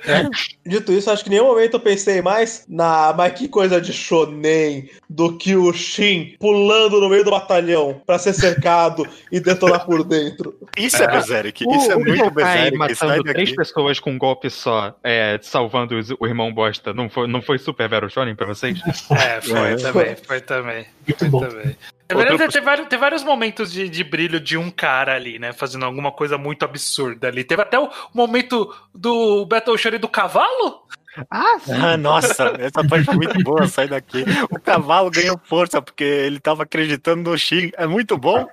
[0.66, 3.12] Dito isso, acho que em nenhum momento eu pensei mais na.
[3.18, 8.20] Mas que coisa de shonen do que o Shin pulando no meio do batalhão pra
[8.20, 10.56] ser cercado e detonar por dentro.
[10.78, 11.64] Isso é Berserk.
[11.68, 12.44] Isso é muito Berserk.
[12.70, 13.56] Sai matando três daqui.
[13.56, 17.58] pessoas com um golpe só, é, salvando os- o irmão bosta, não foi, não foi
[17.58, 18.80] super Vero Shonen pra vocês?
[19.12, 19.76] É, foi É.
[19.76, 20.86] também, foi também.
[21.08, 21.48] Muito bom.
[21.48, 21.76] também.
[22.10, 25.40] É Outro- verdade, tem, vários, tem vários momentos de, de brilho de um cara ali,
[25.40, 25.52] né?
[25.54, 27.44] Fazendo alguma coisa muito absurda ali.
[27.44, 30.84] Teve até o momento do Battle Shonen do cavalo?
[31.30, 31.58] Ah.
[31.84, 34.24] Ah, nossa, essa parte foi muito boa, sai daqui.
[34.50, 37.72] O cavalo ganhou força porque ele tava acreditando no Shin.
[37.78, 38.48] É muito bom.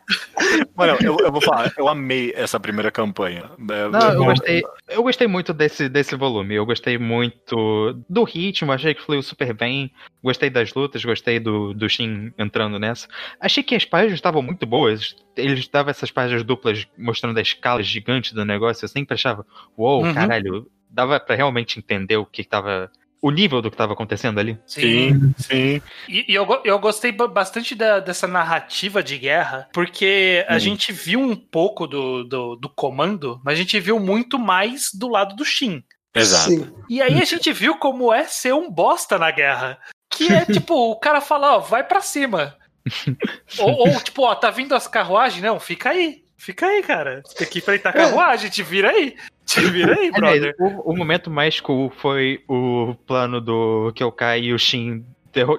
[0.77, 3.51] Mano, eu, eu vou falar, eu amei essa primeira campanha.
[3.71, 6.55] É, Não, eu gostei, eu gostei muito desse, desse volume.
[6.55, 9.91] Eu gostei muito do ritmo, achei que fluiu super bem.
[10.23, 13.09] Gostei das lutas, gostei do, do Shin entrando nessa.
[13.41, 15.17] Achei que as páginas estavam muito boas.
[15.37, 18.85] Eles davam essas páginas duplas mostrando a escala gigante do negócio.
[18.85, 19.47] Eu sempre achava,
[19.77, 20.15] uou, Uhum.
[20.15, 22.91] caralho, dava pra realmente entender o que tava.
[23.23, 24.59] O nível do que tava acontecendo ali.
[24.67, 25.83] Sim, sim.
[26.09, 30.59] E, e eu, eu gostei ba- bastante da- dessa narrativa de guerra, porque a Hum.
[30.59, 35.07] gente viu um pouco do, do, do comando, mas a gente viu muito mais do
[35.07, 35.85] lado do Shin.
[36.15, 36.49] Exato.
[36.51, 36.73] Sim.
[36.89, 39.79] E aí a gente viu como é ser um bosta na guerra.
[40.11, 42.57] Que é tipo, o cara fala, ó, vai pra cima.
[43.59, 45.43] ou, ou, tipo, ó, tá vindo as carruagens?
[45.43, 46.23] Não, fica aí.
[46.39, 47.23] Fica aí, cara.
[47.37, 49.15] Tem que enfrentar a carruagem, te vira aí.
[49.51, 50.55] Te vira aí, Aliás, brother.
[50.59, 55.05] o, o momento mais cool foi o plano do Kyokai e o Shin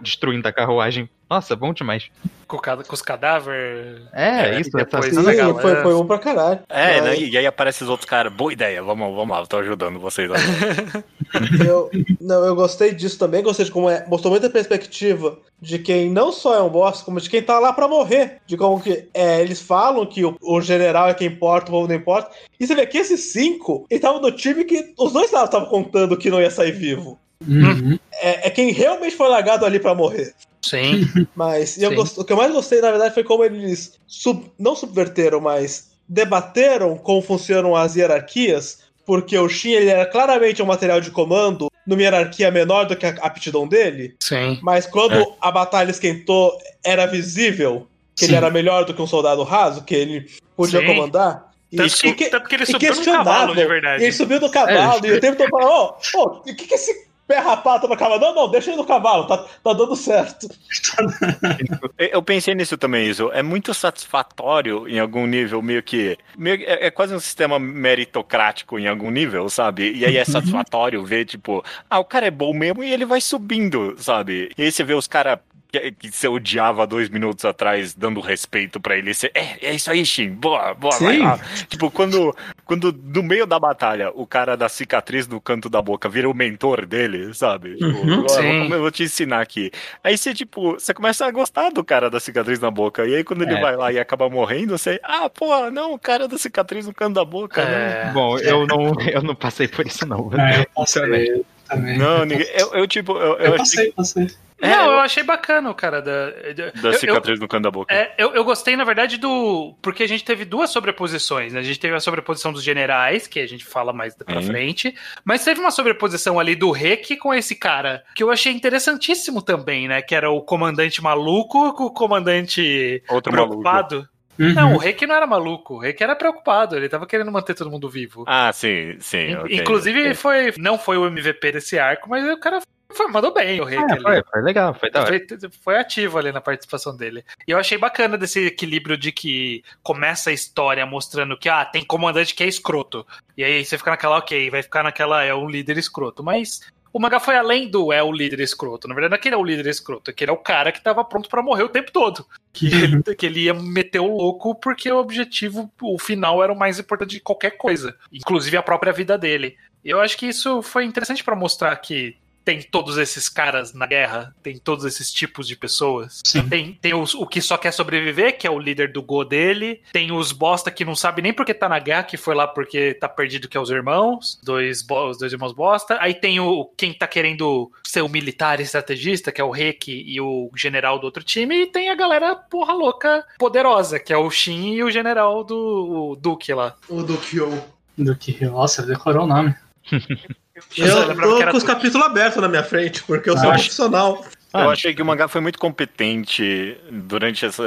[0.02, 1.10] destruindo a carruagem.
[1.32, 2.10] Nossa, bom demais.
[2.46, 2.58] Com,
[2.92, 4.02] os cadáveres.
[4.12, 5.82] É, É, isso, essa depois- Sim, legal, foi, é.
[5.82, 6.60] foi um pra caralho.
[6.68, 7.26] É, Mas né?
[7.26, 8.34] E aí aparecem os outros caras.
[8.34, 10.30] Boa ideia, vamos, vamos lá, eu tô ajudando vocês.
[11.66, 11.90] eu,
[12.20, 14.06] não, eu gostei disso também, gostei de como é.
[14.10, 17.72] Mostrou muita perspectiva de quem não só é um boss, como de quem tá lá
[17.72, 18.42] pra morrer.
[18.46, 21.88] De como que é, eles falam que o, o general é quem importa, o povo
[21.88, 22.30] não importa.
[22.60, 25.70] E você vê que esses cinco, eles estavam no time que os dois lados estavam
[25.70, 27.18] contando que não ia sair vivo.
[27.48, 27.98] Uhum.
[28.14, 30.34] É, é quem realmente foi largado ali pra morrer.
[30.62, 31.08] Sim.
[31.36, 31.96] Mas eu Sim.
[31.96, 35.90] gost- o que eu mais gostei, na verdade, foi como eles sub- não subverteram, mas
[36.08, 41.68] debateram como funcionam as hierarquias, porque o Shin ele era claramente um material de comando
[41.88, 44.60] numa hierarquia menor do que a aptidão dele, Sim.
[44.62, 48.38] mas quando a batalha esquentou, era visível que ele Sim.
[48.38, 50.86] era melhor do que um soldado raso, que ele podia Sim.
[50.86, 51.50] comandar.
[51.72, 54.04] E, Tanto que, e que- tanto que ele subiu no cavalo, de verdade.
[54.04, 56.54] e ele subiu no cavalo É, e o tempo todo falando, ô, ô, o que,
[56.54, 58.20] que esse pé rapado no cavalo?
[58.20, 60.48] Não, não, deixa ele no cavalo, tá, tá dando certo.
[61.98, 63.32] Eu- pensei nisso também, Iso.
[63.34, 66.18] É muito satisfatório em algum nível, meio que.
[66.38, 69.92] meio é, é quase um sistema meritocrático em algum nível, sabe?
[69.94, 73.22] E aí é satisfatório ver, tipo, ah, o cara é bom mesmo e ele vai
[73.22, 74.52] subindo, sabe?
[74.58, 75.40] E aí você vê os caras
[75.72, 79.14] que, que você odiava dois minutos atrás, dando respeito pra ele.
[79.14, 81.24] Você, é, é isso aí, Shin, boa, boa, vai Sim.
[81.24, 81.40] lá.
[81.70, 86.10] Tipo, quando, quando no meio da batalha o cara da cicatriz no canto da boca
[86.10, 87.76] vira o mentor dele, sabe?
[87.76, 88.72] Tipo, Uhum, "Ó, sim.
[88.74, 89.72] eu vou te ensinar aqui.
[90.04, 93.06] Aí você, tipo, você começa a gostar do cara da cicatriz na boca.
[93.06, 93.62] E aí quando ele É.
[93.62, 97.16] vai lá e acaba morrendo, você, ah, pô, não, o cara da cicatriz no canto
[97.16, 98.10] da boca, né?
[98.10, 100.30] É, Bom, eu não, eu não passei por isso, não.
[100.38, 101.98] Ah, eu passei também.
[101.98, 102.48] Não, ninguém.
[102.54, 104.24] Eu, eu, tipo, eu, eu Eu achei passei, passei.
[104.26, 104.28] É,
[104.62, 106.30] não, eu- achei bacana o cara da.
[106.30, 107.94] da- da eu- cicatriz no canto da boca.
[107.94, 109.76] É, eu, eu gostei, na verdade, do.
[109.82, 111.60] Porque a gente teve duas sobreposições, né?
[111.60, 114.48] A gente teve a sobreposição dos generais, que a gente fala mais pra Sim.
[114.48, 114.96] frente,
[115.26, 119.88] mas teve uma sobreposição ali do Rek com esse cara, que eu achei interessantíssimo também,
[119.88, 120.02] né?
[120.02, 123.62] Que era o comandante maluco com o comandante Outro maluco.
[123.62, 124.08] preocupado.
[124.40, 124.54] Uhum.
[124.54, 127.70] Não, o Rek não era maluco, o Rek era preocupado, ele tava querendo manter todo
[127.70, 128.24] mundo vivo.
[128.26, 129.32] Ah, sim, sim.
[129.32, 130.14] In- ok, Inclusive, ok.
[130.16, 132.60] foi, não foi o MVP desse arco, mas o cara
[132.94, 134.02] foi, mandou bem o É, ali.
[134.02, 135.20] foi, foi legal, foi da hora.
[135.28, 137.24] Foi, foi ativo ali na participação dele.
[137.48, 141.84] E eu achei bacana desse equilíbrio de que começa a história mostrando que, ah, tem
[141.86, 143.06] comandante que é escroto.
[143.38, 146.24] E aí você fica naquela, ok, vai ficar naquela, é um líder escroto.
[146.24, 146.62] Mas
[146.94, 148.88] o mangá foi além do é o líder escroto.
[148.88, 150.38] Na verdade, não é que ele é o líder escroto, é que ele é o
[150.38, 152.26] cara que tava pronto pra morrer o tempo todo.
[152.52, 156.58] Que ele, que ele ia meter o louco porque o objetivo, o final, era o
[156.58, 157.96] mais importante de qualquer coisa.
[158.12, 159.58] Inclusive a própria vida dele.
[159.84, 163.86] E eu acho que isso foi interessante pra mostrar que tem todos esses caras na
[163.86, 166.22] guerra, tem todos esses tipos de pessoas.
[166.26, 166.48] Sim.
[166.50, 169.82] Tem, tem os- o que só quer sobreviver, que é o líder do Go dele.
[169.94, 172.94] Tem os bosta que não sabe nem porque tá na guerra, que foi lá porque
[172.96, 174.40] tá perdido, que é os irmãos.
[174.44, 175.98] Dois, os dois irmãos bosta.
[176.02, 180.20] Aí tem o quem tá querendo ser o militar estrategista, que é o Reki e
[180.20, 181.64] o general do outro time.
[181.64, 186.12] E tem a galera porra louca, poderosa, que é o Shin e o general do
[186.12, 186.76] o Duke lá.
[186.90, 187.64] O do Kyo.
[187.98, 189.54] Do que, nossa, ele decorou o nome.
[190.78, 193.54] Eu tô com os capítulos abertos na minha frente, porque eu sou Ah.
[193.54, 194.26] profissional.
[194.54, 197.64] Eu achei que o mangá foi muito competente durante essa,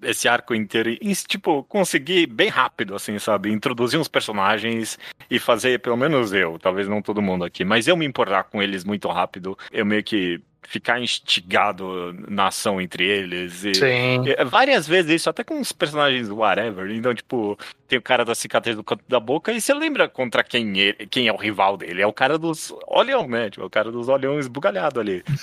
[0.00, 3.50] esse arco inteiro em, tipo, conseguir bem rápido, assim, sabe?
[3.50, 4.96] Introduzir uns personagens
[5.28, 8.62] e fazer, pelo menos eu, talvez não todo mundo aqui, mas eu me importar com
[8.62, 9.58] eles muito rápido.
[9.72, 13.64] Eu meio que ficar instigado na ação entre eles.
[13.64, 14.24] E, Sim.
[14.26, 16.90] e várias vezes isso, até com os personagens whatever.
[16.90, 20.44] Então, tipo, tem o cara da cicatriz do canto da boca e você lembra contra
[20.44, 22.02] quem, ele, quem é o rival dele?
[22.02, 23.50] É o cara dos olhão, né?
[23.50, 25.24] Tipo, o cara dos olhão esbugalhado ali.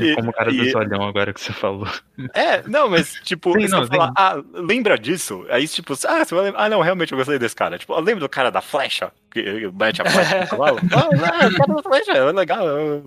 [0.00, 1.86] E- Como o cara e- dos olhão agora que você falou.
[2.34, 3.82] é, não, mas tipo, Sim, não,
[4.16, 5.44] ah, lembra disso?
[5.50, 7.78] Aí, tipo, ah, você vai lembrar, ah, não, realmente eu gostei desse cara.
[7.78, 9.12] Tipo, eu lembro do cara da flecha,
[9.72, 10.78] mete a flecha no cavalo.
[10.92, 12.64] Ah, o cara da flecha, é legal.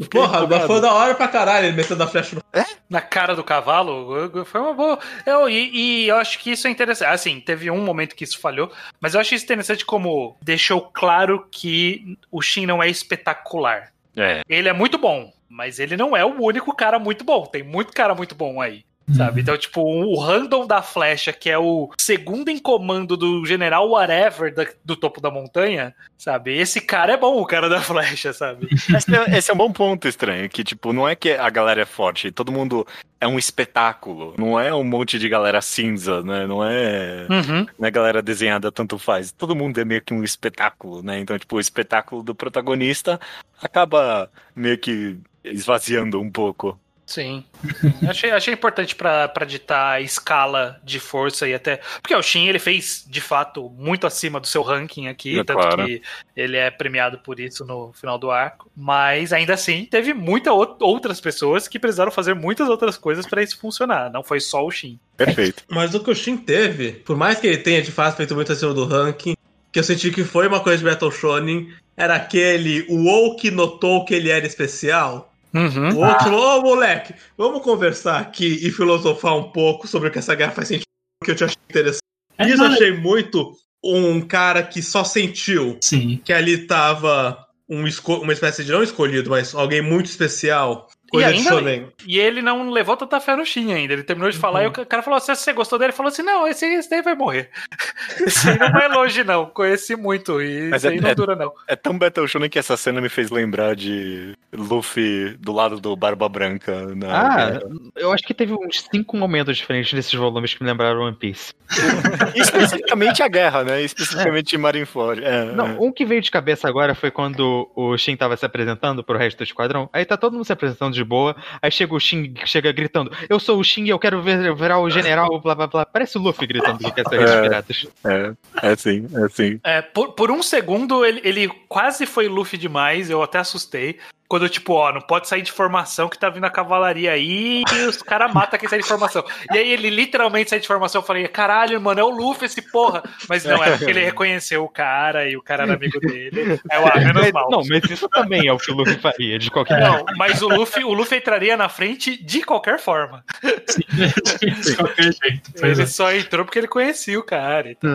[0.10, 2.42] Porra, mas foi da hora pra caralho ele metendo a flecha no.
[2.90, 5.00] na cara do cavalo, foi uma boa.
[5.26, 5.72] Eu, e,
[6.04, 7.10] e eu acho que isso é interessante.
[7.10, 11.48] Assim, teve um momento que isso falhou, mas eu acho isso interessante como deixou claro
[11.52, 13.92] que o Shin não é espetacular.
[14.16, 17.46] É, Ele é muito bom, mas ele não é o único cara muito bom.
[17.46, 18.84] Tem muito cara muito bom aí.
[19.14, 19.42] Sabe?
[19.42, 24.54] Então, tipo, o random da flecha, que é o segundo em comando do general whatever
[24.54, 26.58] da- do topo da montanha, sabe?
[26.58, 28.68] Esse cara é bom, o cara da flecha, sabe?
[28.96, 31.82] esse, é, esse é um bom ponto estranho, que, tipo, não é que a galera
[31.82, 32.86] é forte, todo mundo
[33.22, 36.46] é um espetáculo, não é um monte de galera cinza, né?
[36.46, 37.26] Não é.
[37.30, 37.66] Uhum.
[37.80, 39.32] Não é galera desenhada tanto faz.
[39.32, 41.20] Todo mundo é meio que um espetáculo, né?
[41.20, 43.20] Então, tipo, o espetáculo do protagonista
[43.62, 46.78] acaba meio que esvaziando um pouco.
[47.14, 47.44] Sim.
[48.10, 51.80] achei, achei importante pra pra ditar a escala de força e até.
[52.02, 55.60] Porque o Shin ele fez, de fato, muito acima do seu ranking aqui, É tanto
[55.60, 55.86] claro.
[55.86, 56.02] que
[56.36, 58.72] ele é premiado por isso no final do arco.
[58.76, 63.60] Mas ainda assim, teve muitas outras pessoas que precisaram fazer muitas outras coisas pra isso
[63.60, 64.12] funcionar.
[64.12, 65.00] Não foi só o Shin.
[65.16, 65.64] Perfeito.
[65.70, 68.52] Mas o que o Shin teve, por mais que ele tenha de fato feito muito
[68.52, 69.36] acima do ranking,
[69.72, 74.04] que eu senti que foi uma coisa de Battle Shonen, era aquele o Oak notou
[74.04, 75.33] que ele era especial.
[75.54, 75.98] Uhum.
[75.98, 80.20] O Oak falou, ô moleque, vamos conversar aqui e filosofar um pouco sobre o que
[80.20, 80.88] essa guerra faz sentido,
[81.24, 82.02] que eu te achei interessante.
[82.38, 86.20] É, Isso eu achei muito um cara que só sentiu Sim.
[86.24, 87.86] que ali tava um
[88.22, 90.88] uma espécie de não escolhido, mas alguém muito especial.
[91.14, 91.88] Coisa de ainda- shonen.
[92.08, 93.94] E ele não levou tanta fé no Shin ainda.
[93.94, 96.24] Ele terminou de falar e o cara falou: se você gostou dele, ele falou assim:
[96.24, 97.50] não, esse, esse daí vai morrer.
[98.20, 99.46] Esse aí não vai longe, não.
[99.48, 100.42] Conheci muito.
[100.42, 101.52] E Mas esse é- aí não é- dura, não.
[101.68, 105.96] É tão Battle Shonen que essa cena me fez lembrar de Luffy do lado do
[105.96, 106.94] Barba Branca.
[106.96, 107.14] Na
[107.56, 107.60] Ah,
[107.96, 111.54] eu acho que teve uns cinco momentos diferentes nesses volumes que me lembraram One Piece.
[112.36, 113.82] Especificamente a guerra, né?
[113.82, 115.24] Especificamente Marineford.
[115.24, 115.76] É, Não, é.
[115.80, 119.38] um que veio de cabeça agora foi quando o Shin tava se apresentando pro resto
[119.38, 119.90] do esquadrão.
[119.94, 121.36] Aí tá todo mundo se apresentando de boa.
[121.62, 124.80] Aí chega o Shin, chega gritando: Eu sou o Shin e eu quero ver, virar
[124.80, 125.86] o general, blá blá blá.
[125.86, 127.42] Parece o Luffy gritando que quer ser rei dos É.
[127.42, 127.88] piratas.
[128.06, 128.34] É,
[128.72, 129.60] é sim, é sim.
[129.64, 133.98] É, por, por um segundo, ele, ele quase foi Luffy demais, eu até assustei.
[134.28, 137.76] Quando, tipo, ó, não pode sair de formação que tá vindo a cavalaria aí e
[137.86, 139.24] os caras matam quem sai de formação.
[139.54, 141.02] E aí ele literalmente sai de formação.
[141.02, 143.04] Eu falei, caralho, mano, é o Luffy esse porra.
[143.30, 146.60] Mas não, é porque ele reconheceu o cara e o cara era amigo dele.
[146.72, 147.50] É o ah, menos Mas- mal.
[147.50, 150.48] não, mas isso também é o que o Luffy faria, de qualquer Não, mas o
[150.48, 153.24] Luffy, o Luffy entraria na frente de qualquer forma.
[153.44, 155.52] De qualquer jeito.
[155.62, 155.86] Ele é.
[155.86, 157.72] só entrou porque ele conhecia o cara.
[157.72, 157.92] e tal.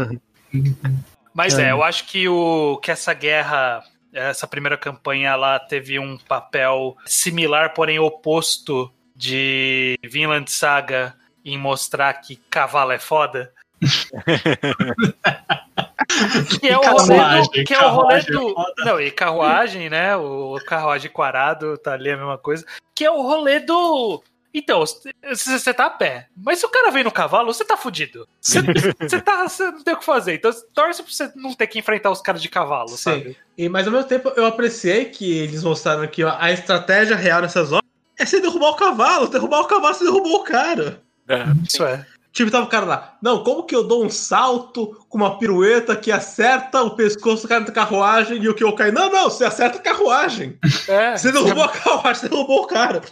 [0.52, 0.98] Uhum.
[1.34, 3.82] Mas é, eu acho que, o, que essa guerra,
[4.18, 12.12] essa primeira campanha, ela teve um papel similar, porém oposto de Vinland Saga em mostrar
[12.14, 13.52] que cavalo é foda.
[16.60, 20.16] que é o rolê do, que é o rolê é do, não, e carruagem, né?
[20.16, 22.66] O carruagem quarado tá ali a mesma coisa.
[22.94, 27.04] Que é o rolê do então, você tá a pé, mas se o cara vem
[27.04, 28.26] no cavalo, você tá fudido.
[28.40, 28.60] Você
[29.20, 30.34] tá, não tem o que fazer.
[30.34, 32.96] Então, torce pra você não ter que enfrentar os caras de cavalo, Sim.
[32.96, 33.36] sabe?
[33.56, 37.42] E, mas ao mesmo tempo eu apreciei que eles mostraram que ó, a estratégia real
[37.42, 37.86] nessas horas
[38.18, 39.28] é você derrubar o cavalo.
[39.28, 41.02] Derrubar o cavalo, você derrubou o cara.
[41.28, 41.44] É.
[41.66, 42.06] Isso é.
[42.32, 43.16] Tipo, tava o cara lá.
[43.22, 47.48] Não, como que eu dou um salto com uma pirueta que acerta o pescoço do
[47.48, 48.92] cara da carruagem e o que eu caio?
[48.92, 50.56] Não, não, você acerta a carruagem.
[50.86, 53.02] É, Você derrubou a carruagem, você derrubou o cara.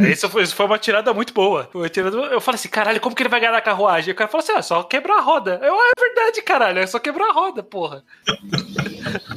[0.00, 1.68] Isso, foi, isso foi uma tirada muito boa.
[1.74, 4.10] Eu falei assim, caralho, como que ele vai ganhar na carruagem?
[4.10, 5.60] E o cara falou assim, ah, só quebrar a roda.
[5.62, 8.04] Eu, ah, é verdade, caralho, é só quebrar a roda, porra.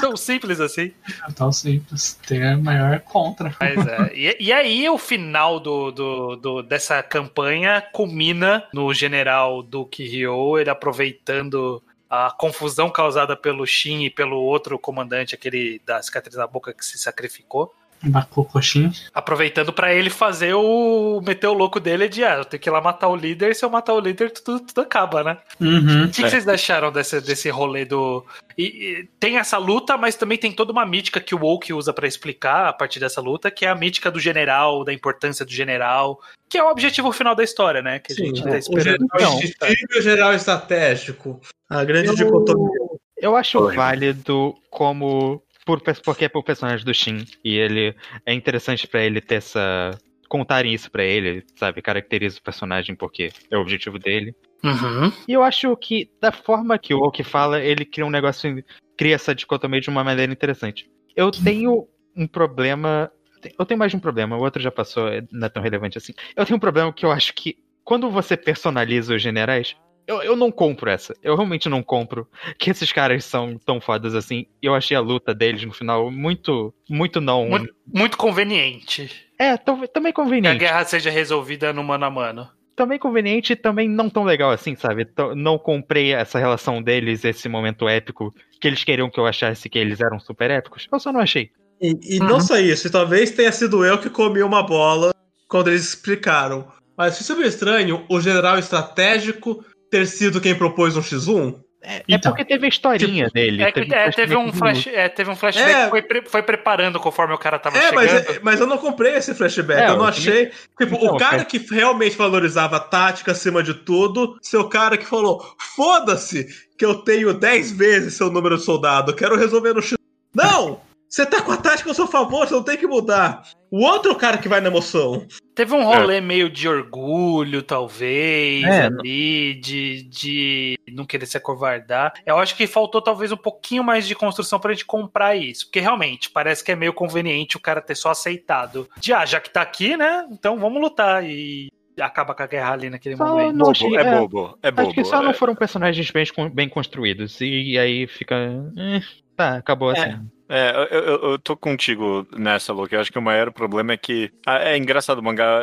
[0.00, 0.92] Tão simples assim.
[1.26, 2.18] É tão simples.
[2.26, 3.54] Tem a maior contra.
[3.58, 4.12] Mas é.
[4.14, 10.58] E, e aí o final do, do, do- dessa campanha culmina no general Duke Ryo,
[10.58, 16.46] ele aproveitando a confusão causada pelo Shin e pelo outro comandante, aquele da cicatriz na
[16.46, 17.74] boca que se sacrificou.
[18.02, 18.92] Bakukoxin.
[19.12, 21.20] Aproveitando pra ele fazer o.
[21.24, 23.64] meter o louco dele de ah, eu tenho que ir lá matar o líder, se
[23.64, 25.38] eu matar o líder, tudo, tudo acaba, né?
[25.60, 26.04] Uhum.
[26.04, 28.24] O que, que vocês acharam desse, desse rolê do.
[28.56, 31.92] E, e tem essa luta, mas também tem toda uma mítica que o Woke usa
[31.92, 35.52] pra explicar a partir dessa luta, que é a mítica do general, da importância do
[35.52, 37.98] general, que é o objetivo final da história, né?
[37.98, 38.84] Que a gente tá o esperando.
[38.84, 39.38] general Não.
[39.38, 41.40] instintivo e o general estratégico.
[41.68, 42.78] A grande Eu- dicotomia.
[43.20, 43.74] Eu acho Oi.
[43.74, 45.42] válido como.
[45.68, 47.26] Por, porque é pro personagem do Shin.
[47.44, 47.94] E ele.
[48.24, 49.90] É interessante pra ele ter essa.
[50.26, 51.82] Contarem isso pra ele, sabe?
[51.82, 54.34] Caracteriza o personagem porque é o objetivo dele.
[54.64, 55.12] Uhum.
[55.28, 58.64] E eu acho que, da forma que o Oki fala, ele cria um negócio.
[58.96, 60.90] Cria essa dicotomia de uma maneira interessante.
[61.14, 63.10] Eu tenho um problema.
[63.58, 66.14] Eu tenho mais de um problema, o outro já passou, não é tão relevante assim.
[66.34, 69.76] Eu tenho um problema que eu acho que quando você personaliza os generais,
[70.08, 71.14] eu, eu não compro essa.
[71.22, 72.26] Eu realmente não compro
[72.58, 74.46] que esses caras são tão fodas assim.
[74.62, 77.46] E eu achei a luta deles no final muito, muito não.
[77.48, 79.10] Muito, muito conveniente.
[79.38, 80.58] É, tam- também Que a conveniente.
[80.58, 82.48] guerra seja resolvida no mano a mano.
[82.74, 85.04] Também conveniente e também não tão legal assim, sabe?
[85.04, 89.68] T- Não comprei essa relação deles, esse momento épico, que eles queriam que eu achasse
[89.68, 90.86] que eles eram super épicos.
[90.90, 91.50] Eu só não achei.
[91.80, 95.12] E, e não só isso, e talvez tenha sido eu que comi uma bola
[95.48, 96.68] quando eles explicaram.
[96.96, 101.54] Mas isso é meio estranho, o general estratégico ter sido quem propôs um X1?
[101.80, 102.32] É Então.
[102.32, 103.62] porque teve a historinha dele.
[103.62, 105.84] É, que- é, teve um flashback flash, é, teve um flashback É.
[105.84, 107.96] que foi, pre- foi preparando conforme o cara tava É, chegando.
[108.26, 109.80] mas, mas eu não comprei esse flashback.
[109.82, 110.46] É, eu não eu achei.
[110.76, 115.06] Tipo, Então, o cara que realmente valorizava a tática acima de tudo, seu cara que
[115.06, 115.40] falou:
[115.76, 119.96] foda-se que eu tenho 10 vezes seu número de soldado, quero resolver no X.
[120.34, 120.80] Não!
[121.08, 123.42] Você tá com a tática ao seu favor, você não tem que mudar.
[123.70, 125.26] O outro cara que vai na emoção.
[125.54, 132.12] Teve um rolê meio de orgulho, talvez, É, ali, de, de não querer se acovardar.
[132.26, 135.64] Eu acho que faltou talvez um pouquinho mais de construção pra gente comprar isso.
[135.66, 138.88] Porque realmente, parece que é meio conveniente o cara ter só aceitado.
[139.00, 140.26] De, ah, já que tá aqui, né?
[140.30, 141.24] Então vamos lutar.
[141.24, 141.68] E
[142.00, 143.52] acaba com a guerra ali naquele Só momento.
[143.56, 144.88] não Bobo, achei- é, é, bobo, é bobo.
[144.88, 145.34] Acho que só não é.
[145.34, 147.40] foram personagens bem, bem construídos.
[147.40, 148.36] E, aí fica.
[148.76, 149.00] eh,
[149.34, 149.98] tá, acabou É.
[149.98, 150.28] assim.
[150.48, 152.94] É, eu, eu, eu tô contigo nessa, Luke.
[152.94, 154.32] Eu acho que o maior problema é que.
[154.46, 155.60] ah, É engraçado o mangá.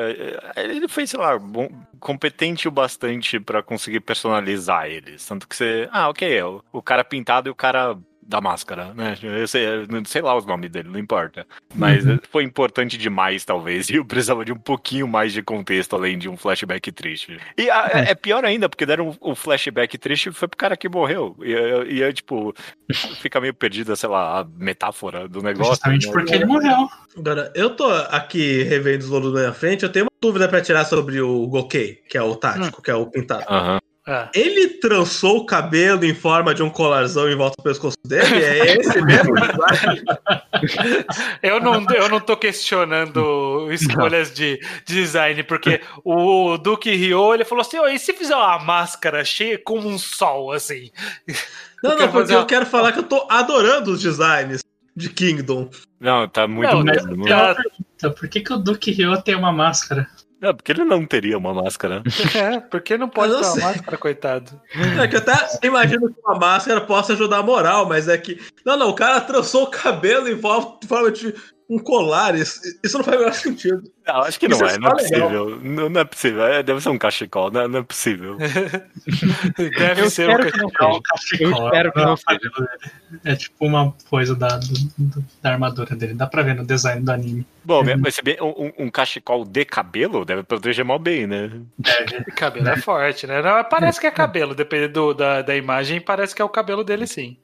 [0.55, 1.67] é, Ele foi, sei lá, bom,
[1.99, 5.25] competente o bastante pra conseguir personalizar eles.
[5.25, 5.89] Tanto que você.
[5.91, 9.15] Ah, ok, é o, o cara pintado e o cara da máscara, né?
[9.21, 11.45] Eu sei, eu não sei lá os nomes dele, não importa.
[11.73, 13.89] Mas foi importante demais, talvez.
[13.95, 17.37] E eu precisava de um pouquinho mais de contexto, além de um flashback triste.
[17.57, 20.89] E ah, é, é pior ainda, porque deram o flashback triste foi pro cara que
[20.89, 21.35] morreu.
[21.41, 21.53] E,
[21.93, 22.53] e, e tipo,
[23.21, 25.73] fica meio perdida, sei lá, a metáfora do negócio.
[25.73, 26.13] Justamente né?
[26.13, 26.89] porque ele morreu.
[27.17, 30.61] Agora, eu tô aqui revendo os louros da minha frente, eu tenho uma dúvida pra
[30.61, 33.45] tirar sobre o Gokei, que é o tático, que é o pintado.
[33.47, 33.79] Aham.
[34.07, 34.29] É.
[34.35, 38.43] Ele trançou o cabelo em forma de um colarzão em volta do pescoço dele?
[38.43, 39.33] É esse mesmo?
[41.41, 47.61] Eu não, eu não tô questionando escolhas de design, porque o Duke Ryo, ele falou
[47.61, 50.91] assim, "Ô, e se fizer uma máscara cheia como um sol, assim?
[51.83, 54.63] Não, Eu não, porque fazer eu quero falar que eu tô adorando os designs.
[54.95, 55.69] de Kingdom.
[55.99, 57.55] Não, tá muito Não, muito- Tá-
[57.95, 60.07] Então, por que, que o Duke Ryo tem uma máscara?
[60.41, 62.03] Não, porque ele não teria uma máscara.
[62.35, 63.63] É, porque não pode não ter uma sei.
[63.63, 64.61] máscara, coitado.
[65.01, 68.39] É que eu até imagino que uma máscara possa ajudar a moral, mas é que.
[68.65, 71.33] Não, não, o cara trançou o cabelo em forma, em forma de
[71.69, 72.35] um colar.
[72.35, 73.94] Isso, isso não faz o menor sentido.
[74.07, 75.59] Não, acho que não é não é possível.
[75.61, 76.63] Não, não é possível.
[76.63, 78.37] Deve ser um cachecol, não, não é possível.
[79.57, 80.51] Deve Eu ser um seja.
[80.51, 81.01] cachecol,
[81.39, 82.91] Eu espero que é não o cabelo dele.
[83.23, 86.13] É tipo uma coisa da, do- da armadura dele.
[86.13, 87.45] Dá pra ver no design do anime.
[87.63, 91.49] Bom, mas se bem, um, um cachecol de cabelo deve proteger mal bem, né?
[91.83, 93.41] É, Cabelo é forte, né?
[93.41, 96.83] Não, parece que é cabelo, dependendo do- da, da imagem, parece que é o cabelo
[96.83, 97.37] dele sim.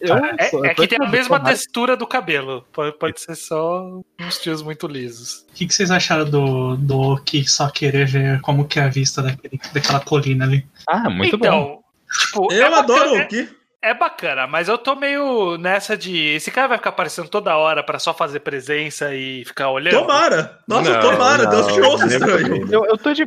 [0.00, 2.64] Eu- É, é que tem a mesma textura do cabelo.
[2.72, 5.25] Pode, pode ser só uns tios muito lisos.
[5.50, 8.88] O que, que vocês acharam do, do Oki só querer ver como que é a
[8.88, 10.66] vista daquele, daquela colina ali?
[10.88, 11.46] Ah, muito bom.
[11.46, 11.78] então,
[12.20, 13.48] tipo, Eu é adoro o que.
[13.82, 16.34] É bacana, mas eu tô meio nessa de.
[16.34, 20.00] Esse cara vai ficar aparecendo toda hora pra só fazer presença e ficar olhando?
[20.00, 20.58] Tomara!
[20.66, 22.72] Nossa, Não, tomara, não, Deus te ouça, nem estranho.
[22.72, 23.22] Eu, eu tô de.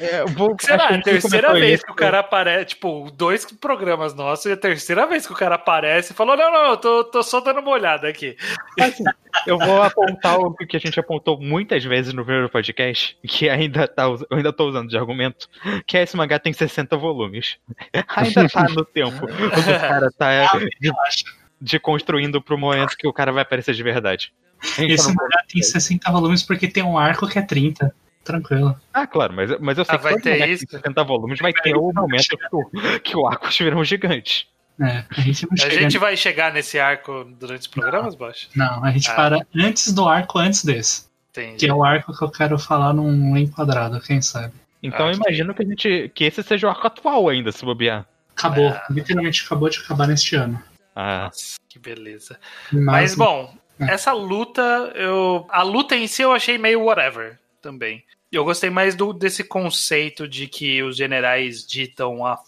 [0.00, 0.88] é, eu vou, Será?
[0.88, 1.86] que É a terceira vez isso.
[1.86, 5.54] que o cara aparece, tipo, dois programas nossos, e a terceira vez que o cara
[5.54, 8.36] aparece e falou: não, não, eu tô, tô só dando uma olhada aqui.
[8.78, 9.04] Assim,
[9.46, 13.86] eu vou apontar o que a gente apontou muitas vezes no primeiro podcast, que ainda
[13.88, 15.48] tá, eu ainda tô usando de argumento,
[15.86, 17.56] que é esse mangá tem 60 volumes.
[18.16, 19.24] Ainda tá no tempo.
[19.24, 19.28] O
[19.80, 21.24] cara tá de, Relaxa.
[21.60, 24.32] de construindo pro momento que o cara vai aparecer de verdade.
[24.78, 27.94] Esse mangá tem 60 volumes porque tem um arco que é 30.
[28.24, 28.76] Tranquilo.
[28.94, 30.66] Ah, claro, mas, mas eu sei Ah, que vai ter isso?
[30.66, 34.48] tem 60 volumes vai ter o momento que o, que o arco viram gigante.
[34.80, 38.48] É, a gente A gente vai chegar nesse arco durante os programas, Bosch?
[38.56, 39.14] Não, a gente Ah.
[39.14, 41.06] para antes do arco antes desse.
[41.30, 41.58] Entendi.
[41.58, 44.52] Que é o arco que eu quero falar num enquadrado, quem sabe.
[44.82, 47.64] Então Ah, eu imagino que a gente que esse seja o arco atual ainda, se
[47.64, 48.04] bobear.
[48.36, 48.68] Acabou.
[48.70, 48.84] Ah.
[48.90, 50.60] Literalmente acabou de acabar neste ano.
[50.96, 52.38] Ah, Nossa, que beleza.
[52.72, 53.92] Mas, Mas, bom, É.
[53.94, 54.62] essa luta,
[54.94, 55.46] eu.
[55.50, 58.02] A luta em si eu achei meio whatever também.
[58.30, 62.38] Eu gostei mais do, desse conceito de que os generais ditam a-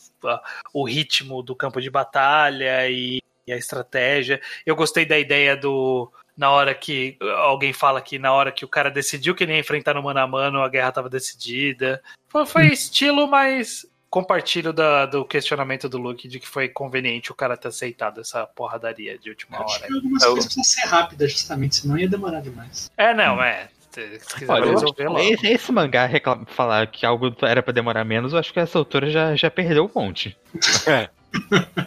[0.72, 4.40] o ritmo do campo de batalha e, e a estratégia.
[4.64, 6.10] Eu gostei da ideia do.
[6.36, 9.58] Na hora que alguém fala que na hora que o cara decidiu que ele ia
[9.60, 12.02] enfrentar no mano a mano, a guerra estava decidida.
[12.28, 17.34] Foi, foi estilo, mas compartilho da- do questionamento do Luke de que foi conveniente o
[17.34, 19.86] cara ter aceitado essa porradaria de última acho hora.
[19.86, 22.90] que algumas Eu- coisas precisam ser rápidas, justamente, senão ia demorar demais.
[22.96, 23.68] É, não, é.
[23.94, 28.04] Se quiser olha, eu resolver esse, esse mangá reclam- falar que algo era pra demorar
[28.04, 30.36] menos, eu acho que essa altura já, já perdeu o ponte.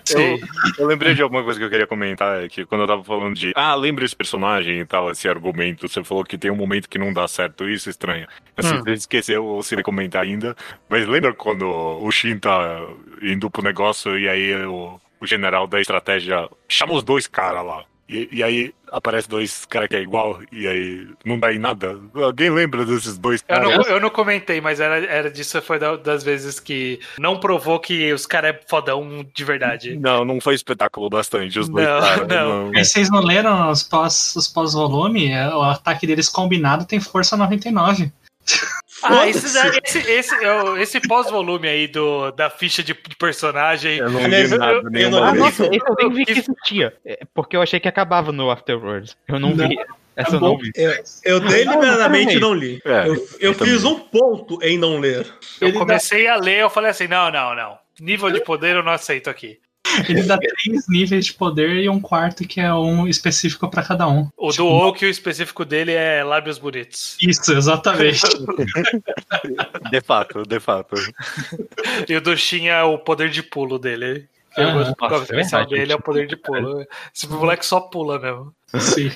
[0.03, 0.39] Sim.
[0.77, 3.33] Eu lembrei de alguma coisa que eu queria comentar, é que quando eu tava falando
[3.35, 6.89] de, ah, lembra esse personagem e tal, esse argumento, você falou que tem um momento
[6.89, 8.27] que não dá certo, isso é estranho.
[8.57, 8.83] Assim, Hum.
[8.83, 10.55] você esqueceu ou se vai comentar ainda,
[10.89, 12.81] mas lembra quando o Shin tá
[13.21, 17.85] indo pro negócio e aí o, o general da estratégia chama os dois caras lá.
[18.09, 21.97] E, e aí aparece dois caras que é igual, e aí não dá em nada.
[22.15, 23.77] Alguém lembra desses dois Eu caras?
[23.77, 27.79] não, eu não comentei, mas era, era disso, foi da- das vezes que não provou
[27.79, 29.95] que os caras é fodão de verdade.
[29.97, 32.27] Não, não foi espetáculo bastante, os dois Não, caras.
[32.27, 32.71] não.
[32.75, 35.31] E vocês não leram os pós, os pós-volume?
[35.31, 38.11] É, O ataque deles combinado tem força 99.
[39.03, 39.45] Ah, esse,
[39.85, 43.97] esse, esse, eu- esse pós-volume aí do, da ficha de, de personagem.
[43.97, 46.93] Eu não vi eu- nada, eu não Ah, nossa, esse eu nem vi que existia.
[47.05, 49.15] É, Porque eu achei que acabava no Afterwards.
[49.27, 49.67] Eu não, Não.
[49.67, 49.77] vi.
[50.15, 50.71] Essa Tá eu não vi.
[50.75, 50.93] Eu,
[51.23, 52.81] eu deliberadamente não, não li.
[52.83, 55.27] É, eu eu fiz um ponto em não ler.
[55.61, 57.77] Eu Ele dá- comecei a ler, eu falei assim: não, não, não.
[57.99, 59.59] Nível de poder eu não aceito aqui.
[60.07, 64.07] Ele dá três níveis de poder e um quarto que é um específico pra cada
[64.07, 64.29] um.
[64.37, 67.17] O do Oak, o específico dele é lábios bonitos.
[67.21, 68.21] Isso, exatamente.
[69.89, 70.95] De fato, de fato.
[72.07, 74.27] E o do Shin é o poder de pulo dele.
[74.55, 74.77] Eu Aham.
[74.77, 76.85] gosto Nossa, especial é verdade, dele é o poder de pulo.
[77.13, 78.53] Esse moleque só pula mesmo.
[78.79, 79.11] Sim.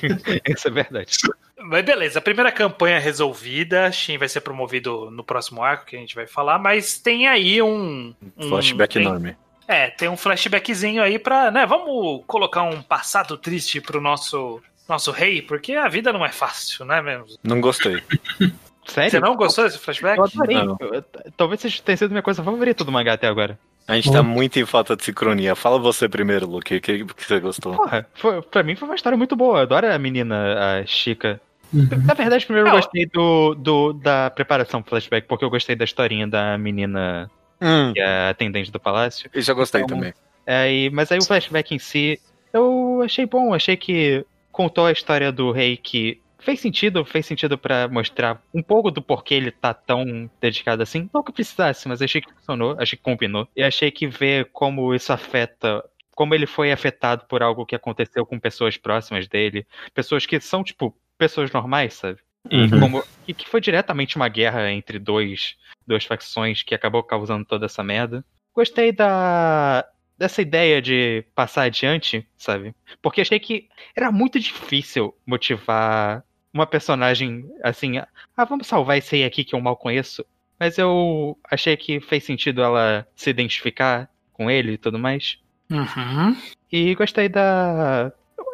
[0.47, 1.17] Isso é verdade.
[1.63, 5.99] Mas beleza, a primeira campanha resolvida, Shin vai ser promovido no próximo arco que a
[5.99, 9.35] gente vai falar, mas tem aí um, um Flashback tem, enorme.
[9.71, 15.11] É, tem um flashbackzinho aí pra, né, vamos colocar um passado triste pro nosso nosso
[15.11, 17.27] rei, porque a vida não é fácil, né mesmo?
[17.41, 18.03] Não gostei.
[18.85, 19.21] Você Sério?
[19.21, 20.17] não gostou desse flashback?
[20.17, 20.57] Eu adorei.
[20.57, 20.77] Não.
[20.81, 21.05] Eu-
[21.37, 23.57] talvez seja tenha sido minha coisa favorita do mangá até agora.
[23.87, 25.55] A gente tá muito em falta de sincronia.
[25.55, 26.75] Fala você primeiro, Luke.
[26.75, 27.75] O que, que você gostou?
[27.75, 29.59] Porra, foi, pra mim foi uma história muito boa.
[29.59, 31.39] Eu adoro a menina, a Chica.
[31.73, 31.87] Uhum.
[32.05, 35.85] Na verdade, primeiro eu gostei do, do, da preparação pro flashback, porque eu gostei da
[35.85, 37.29] historinha da menina
[37.61, 39.29] Hum, que é a atendente do palácio.
[39.33, 40.13] isso eu gostei Então, também.
[40.45, 42.19] É, e- mas aí o flashback em si,
[42.53, 47.57] eu achei bom, achei que contou a história do rei que fez sentido, fez sentido
[47.57, 51.09] pra mostrar um pouco do porquê ele tá tão dedicado assim.
[51.13, 53.47] Não que precisasse, mas achei que funcionou, achei que combinou.
[53.55, 55.83] E achei que ver como isso afeta
[56.15, 60.63] como ele foi afetado por algo que aconteceu com pessoas próximas dele, pessoas que são,
[60.63, 62.19] tipo, pessoas normais, sabe?
[62.49, 62.79] E Uhum.
[62.79, 67.65] como e que foi diretamente uma guerra entre dois, duas facções que acabou causando toda
[67.65, 68.25] essa merda.
[68.53, 69.85] Gostei da
[70.17, 72.75] dessa ideia de passar adiante, sabe?
[73.01, 76.23] Porque achei que era muito difícil motivar
[76.53, 80.23] uma personagem assim, ah, vamos salvar esse aí aqui que eu mal conheço.
[80.59, 85.39] Mas eu achei que fez sentido ela se identificar com ele e tudo mais.
[85.71, 86.37] Uhum.
[86.71, 88.11] E gostei da.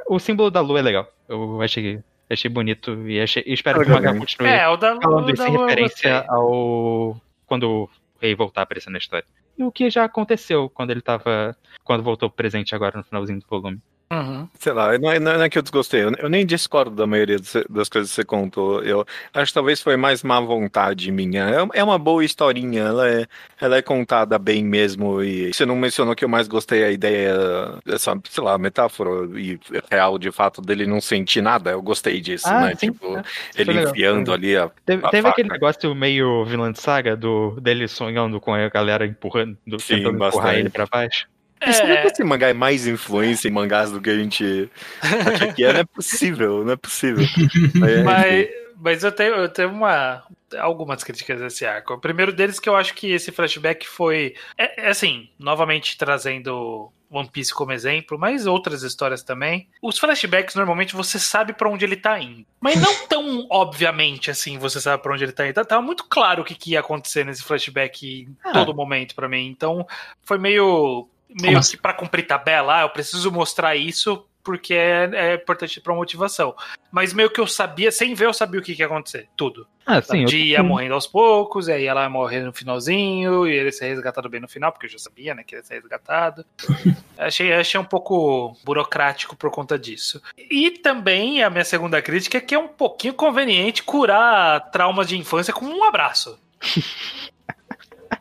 [0.07, 1.11] O símbolo da lua é legal.
[1.27, 4.99] Eu achei, achei bonito e, achei, e espero que o mangá continue É, o da,
[5.01, 7.19] falando o isso da em referência ao.
[7.45, 7.89] Quando o
[8.21, 9.25] rei voltar a aparecer na história.
[9.57, 11.55] E o que já aconteceu quando ele tava.
[11.83, 13.79] Quando voltou presente agora no finalzinho do volume.
[14.09, 14.47] Uhum.
[14.57, 16.03] Sei lá, não é, não é que eu desgostei.
[16.03, 17.37] Eu, eu nem discordo da maioria
[17.69, 18.81] das, coisas que você contou.
[18.81, 21.49] Eu acho que talvez foi mais má vontade minha.
[21.49, 23.25] É, é uma boa historinha, ela é,
[23.59, 25.21] ela é contada bem mesmo.
[25.21, 27.33] E você não mencionou que eu mais gostei a ideia,
[27.85, 29.59] essa, sei lá, metáfora e
[29.91, 31.71] real de fato dele não sentir nada.
[31.71, 32.75] Eu gostei disso, Ah, né?
[32.75, 33.23] sim, tipo, é.
[33.57, 34.71] ele legal, enfiando foi ali a.
[34.85, 39.05] Teve, A teve aquele negócio meio vilã de saga do, dele sonhando com a galera
[39.05, 40.59] empurrando, do, Sim, tentando empurrar bastante.
[40.59, 41.27] ele pra baixo.
[41.65, 44.15] Isso não é É, que esse mangá é mais influência em mangás do que a
[44.17, 44.69] gente
[45.01, 45.73] acha que é.
[45.73, 47.25] Não é possível, não é possível.
[47.87, 48.47] É, mas,
[48.77, 50.23] mas eu tenho, eu tenho uma,
[50.57, 51.93] algumas críticas a esse arco.
[51.93, 54.35] O primeiro deles que eu acho que esse flashback foi.
[54.57, 59.67] É, é assim, novamente trazendo One Piece como exemplo, mas outras histórias também.
[59.81, 62.45] Os flashbacks, normalmente, você sabe pra onde ele tá indo.
[62.59, 65.63] Mas não tão obviamente assim você sabe pra onde ele tá indo.
[65.65, 68.51] Tava muito claro o que, que ia acontecer nesse flashback em Ah.
[68.51, 69.47] todo momento pra mim.
[69.47, 69.85] Então,
[70.23, 71.07] foi meio.
[71.29, 71.71] Meio assim?
[71.71, 76.55] que pra cumprir tabela, ah, eu preciso mostrar isso porque é, é importante pra motivação.
[76.89, 79.27] Mas meio que eu sabia, sem ver, eu sabia o que, que ia acontecer.
[79.35, 79.67] Tudo.
[79.85, 80.23] Ah, sim.
[80.23, 83.87] de ia morrendo aos poucos, e aí ela ia morrer no finalzinho, e ele ser
[83.87, 86.45] resgatado bem no final, porque eu já sabia, né, que ele ia ser resgatado.
[87.17, 90.21] achei, achei um pouco burocrático por conta disso.
[90.37, 95.17] E também a minha segunda crítica é que é um pouquinho conveniente curar traumas de
[95.17, 96.39] infância com um abraço.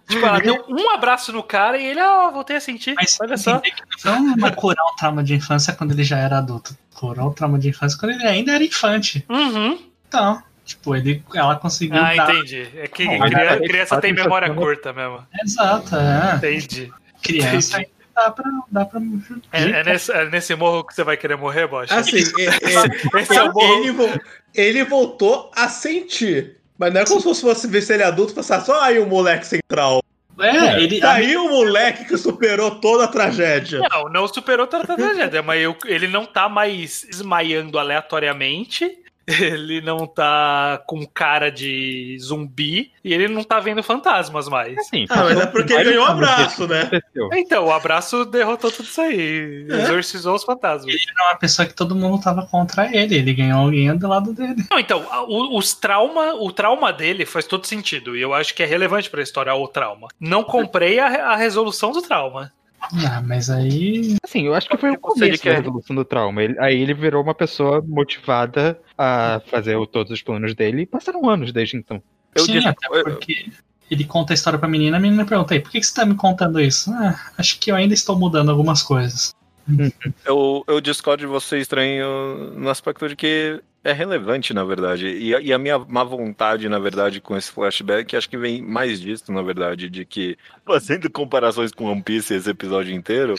[0.09, 2.95] tipo, ela deu um abraço no cara e ele, ah, voltei a sentir.
[2.97, 3.61] Mas Olha só.
[4.05, 6.77] não vai curar o trauma de infância quando ele já era adulto.
[6.95, 9.25] Curou o trauma de infância quando ele ainda era infante.
[9.29, 9.79] Uhum.
[10.09, 12.35] Então, tipo, ele, ela conseguiu Ah, dar.
[12.35, 12.69] entendi.
[12.77, 15.27] É que Bom, criança, aí, criança tem memória curta mesmo.
[15.43, 16.37] Exato, é.
[16.37, 16.93] Entendi.
[17.23, 17.91] Criança Entendi.
[17.91, 18.51] ainda dá pra.
[18.71, 19.01] Dá pra...
[19.53, 21.91] É, é nesse, é nesse morro que você vai querer morrer, Bosch?
[21.93, 23.75] Assim, é- é- Esse é o morro.
[23.83, 24.21] ele, vo-
[24.55, 26.57] ele voltou a sentir.
[26.79, 29.07] Mas não é como se fosse, se ele é adulto e pensar só aí o
[29.07, 30.03] moleque central.
[30.39, 31.01] É, ele.
[31.01, 33.81] Tá aí o moleque que superou toda a tragédia.
[33.91, 38.99] Não, não superou toda a tragédia, mas eu- ele não tá mais esmaiando aleatoriamente.
[39.27, 44.79] Ele não tá com cara de zumbi e ele não tá vendo fantasmas mais.
[44.79, 46.89] Assim, Ah, mas é porque ele ganhou um abraço, né?
[47.33, 49.66] Então, o abraço derrotou tudo isso aí.
[49.68, 50.95] Exorcizou os fantasmas.
[50.95, 53.16] Ele era uma pessoa que todo mundo tava contra ele.
[53.16, 54.64] Ele ganhou alguém do lado dele.
[54.70, 58.16] Não, então, os trauma, o trauma dele faz todo sentido.
[58.16, 60.09] E eu acho que é relevante pra história o trauma.
[60.20, 62.53] Não comprei a, a resolução do trauma.
[62.93, 64.16] Ah, mas aí.
[64.22, 66.43] Assim, eu acho que foi o começo quer- da resolução do trauma.
[66.43, 70.87] Ele- aí ele virou uma pessoa motivada a fazer o- todos os planos dele e
[70.87, 72.03] passaram anos desde então.
[72.34, 73.51] Eu Sim, disse- até porque
[73.91, 76.05] ele conta a história pra menina, a menina pergunta aí, por que, que você tá
[76.05, 76.91] me contando isso?
[76.93, 79.34] Ah, acho que eu ainda estou mudando algumas coisas.
[80.25, 85.07] Eu, eu discordo de você estranho no aspecto de que é relevante, na verdade.
[85.09, 88.61] E, a- e a minha má vontade, na verdade, com esse flashback, acho que vem
[88.62, 93.35] mais disso, na verdade, de que, fazendo comparações com One Piece esse episódio inteiro,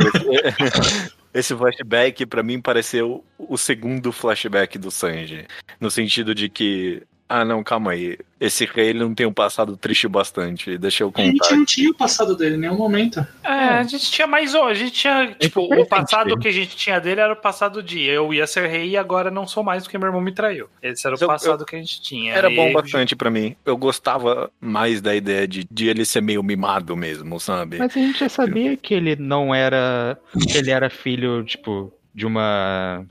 [0.00, 0.26] esse,
[1.34, 5.46] esse flashback, pra mim, pareceu o segundo flashback do Sanji.
[5.80, 7.02] No sentido de que.
[7.34, 8.18] Ah, não, calma aí.
[8.38, 10.76] Esse rei ele não tem um passado triste bastante.
[10.76, 11.56] Deixa eu A gente contar.
[11.56, 13.26] não tinha o passado dele em nenhum momento.
[13.42, 14.54] É, a gente tinha mais.
[14.54, 15.34] A gente tinha.
[15.38, 16.40] Tipo, presente o passado dele.
[16.40, 19.30] que a gente tinha dele era o passado de eu ia ser rei e agora
[19.30, 20.68] não sou mais porque meu irmão me traiu.
[20.82, 22.34] Esse era o eu- passado que a gente tinha.
[22.34, 23.56] Era E bom bastante pra mim.
[23.64, 27.78] Eu gostava mais da ideia de, de ele ser meio mimado mesmo, sabe?
[27.78, 30.18] Mas a gente já sabia que ele não era.
[30.50, 33.06] que ele era filho, tipo, de uma.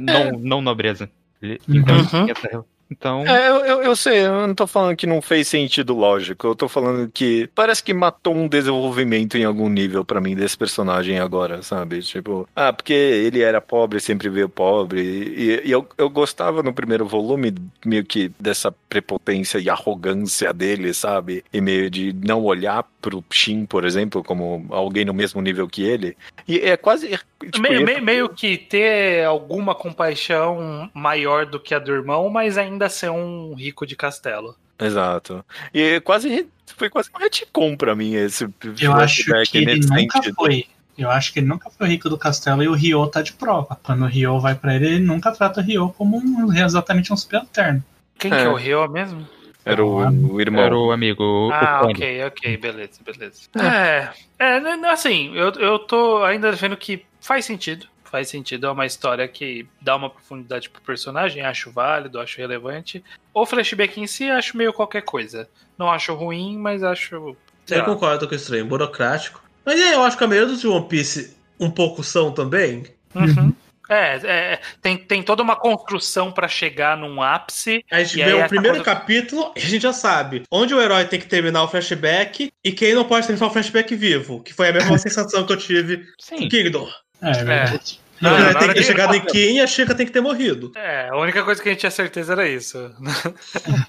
[0.00, 1.10] Não, não nobreza.
[1.42, 2.04] Ele- então, Uhum.
[2.06, 5.48] tinha essa- então É, eu, eu, eu sei, eu não tô falando que não fez
[5.48, 10.20] sentido lógico, eu tô falando que parece que matou um desenvolvimento em algum nível pra
[10.20, 12.00] mim desse personagem agora, sabe?
[12.00, 16.72] Tipo, ah, porque ele era pobre, sempre veio pobre, e, e eu, eu gostava no
[16.72, 21.44] primeiro volume meio que dessa prepotência e arrogância dele, sabe?
[21.52, 25.82] E meio de não olhar pro Shin, por exemplo, como alguém no mesmo nível que
[25.82, 26.16] ele.
[26.48, 27.08] E é quase.
[27.08, 32.28] Tipo, Me- isso- me- meio que ter alguma compaixão maior do que a do irmão,
[32.30, 34.56] mas ainda ser um rico de castelo.
[34.78, 35.44] Exato.
[35.72, 36.46] E quase
[36.76, 38.46] foi quase um retcon pra mim esse
[38.80, 40.34] Eu acho que ele nunca sentido.
[40.34, 40.66] foi.
[40.98, 43.32] Eu acho que ele nunca foi o rico do castelo e o Ryo tá de
[43.34, 43.78] prova.
[43.82, 47.16] Quando o Ryo vai pra ele, ele nunca trata o Ryo como um, exatamente um
[47.16, 47.84] subalterno.
[48.18, 49.26] Quem que é o Ryo mesmo?
[49.64, 49.98] Era o,
[50.32, 50.64] o irmão.
[50.64, 51.50] Era o amigo.
[51.52, 53.42] Ah, o ok, ok, beleza, beleza.
[53.58, 54.08] É,
[54.38, 57.86] é, né, assim, eu, eu tô ainda vendo que faz sentido.
[58.10, 63.02] Faz sentido, é uma história que dá uma profundidade pro personagem, acho válido, acho relevante.
[63.34, 65.48] O flashback em si, acho meio qualquer coisa.
[65.78, 67.36] Não acho ruim, mas acho.
[67.68, 67.84] Eu lá.
[67.84, 69.42] concordo com o estranho, burocrático.
[69.64, 72.84] Mas é, eu acho que a maioria dos de One Piece um pouco são também.
[73.14, 73.52] Uhum.
[73.88, 77.84] É, é, tem, tem toda uma construção pra chegar num ápice.
[77.88, 80.74] A gente E vê aí o primeiro coisa- capítulo e a gente já sabe onde
[80.74, 84.42] o herói tem que terminar o flashback e quem não pode terminar o flashback vivo.
[84.42, 86.36] Que foi a mesma sensação que eu tive Sim.
[86.38, 86.88] com Kingdom.
[87.22, 88.00] É, é verdade.
[88.20, 90.06] Não, o na herói tem que ter que- chegado em Kim e a Chica tem
[90.06, 90.72] que ter morrido.
[90.74, 92.90] É, a única coisa que a gente tinha certeza era isso.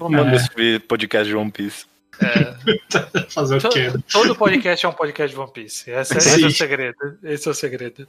[0.00, 0.78] Manda É.
[0.78, 1.84] podcast de One Piece.
[2.20, 2.54] É,
[3.28, 3.92] Fazer o quê?
[4.10, 5.90] todo podcast é um podcast de One Piece.
[5.90, 7.18] Esse, esse é o segredo.
[7.22, 8.08] Esse é o segredo.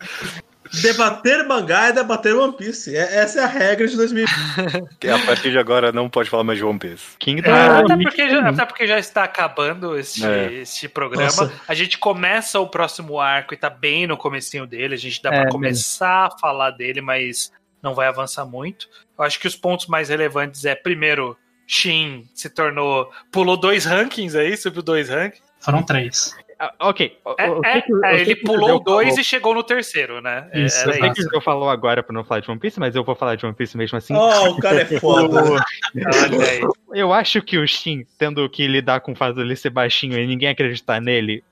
[0.81, 2.95] Debater mangá é debater One Piece.
[2.95, 4.25] É- essa é a regra de 2000.
[4.99, 7.17] Que a partir de agora não pode falar mais de One Piece.
[7.19, 7.51] Kingdom.
[7.51, 10.51] Ah, até, porque já, até porque já está acabando este, É.
[10.53, 11.25] este programa.
[11.25, 11.51] Nossa.
[11.67, 14.95] A gente começa o próximo arco e tá bem no comecinho dele.
[14.95, 17.51] A gente dá É, pra começar a falar dele, mas
[17.81, 18.87] não vai avançar muito.
[19.17, 21.37] Eu acho que os pontos mais relevantes é, primeiro,
[21.67, 23.11] Shin se tornou.
[23.31, 25.43] Pulou dois rankings aí, subiu dois rankings.
[25.59, 26.35] Foram três.
[26.79, 27.17] Ok.
[27.37, 29.21] É, o- é, que que- o é, que ele que pulou dois falou?
[29.21, 30.47] e chegou no terceiro, né?
[30.51, 31.21] É, Isso, Eu era sei que isso.
[31.21, 33.45] o Judeu falou agora pra não falar de One Piece, mas eu vou falar de
[33.45, 34.13] One Piece mesmo assim.
[34.15, 35.41] Oh, o cara é foda.
[35.43, 36.61] Olha aí.
[36.93, 40.25] Eu acho que o Shin, tendo que lidar com o fato dele ser baixinho e
[40.25, 41.43] ninguém acreditar nele,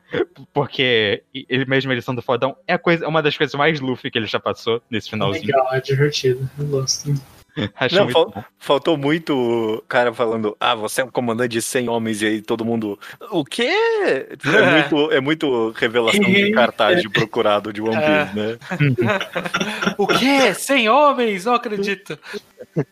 [0.53, 4.18] porque ele mesmo ele sendo fodão, é a coisa, uma das coisas mais Luffy que
[4.18, 5.45] ele já passou nesse finalzinho.
[5.47, 6.49] Legal, é divertido.
[6.58, 7.14] Eu gosto.
[7.80, 8.43] Acho Não, muito fal- bom.
[8.60, 9.34] faltou muito
[9.78, 12.99] o cara falando, ah, você é um comandante de 100 homens, e aí todo mundo,
[13.32, 13.70] o quê?
[13.70, 14.36] É
[14.72, 18.26] muito, é muito revelação de cartaz de procurado de One É.
[18.26, 18.58] Piece, né?
[19.97, 20.53] O quê?
[20.53, 21.45] 100 homens?
[21.45, 22.20] Não acredito.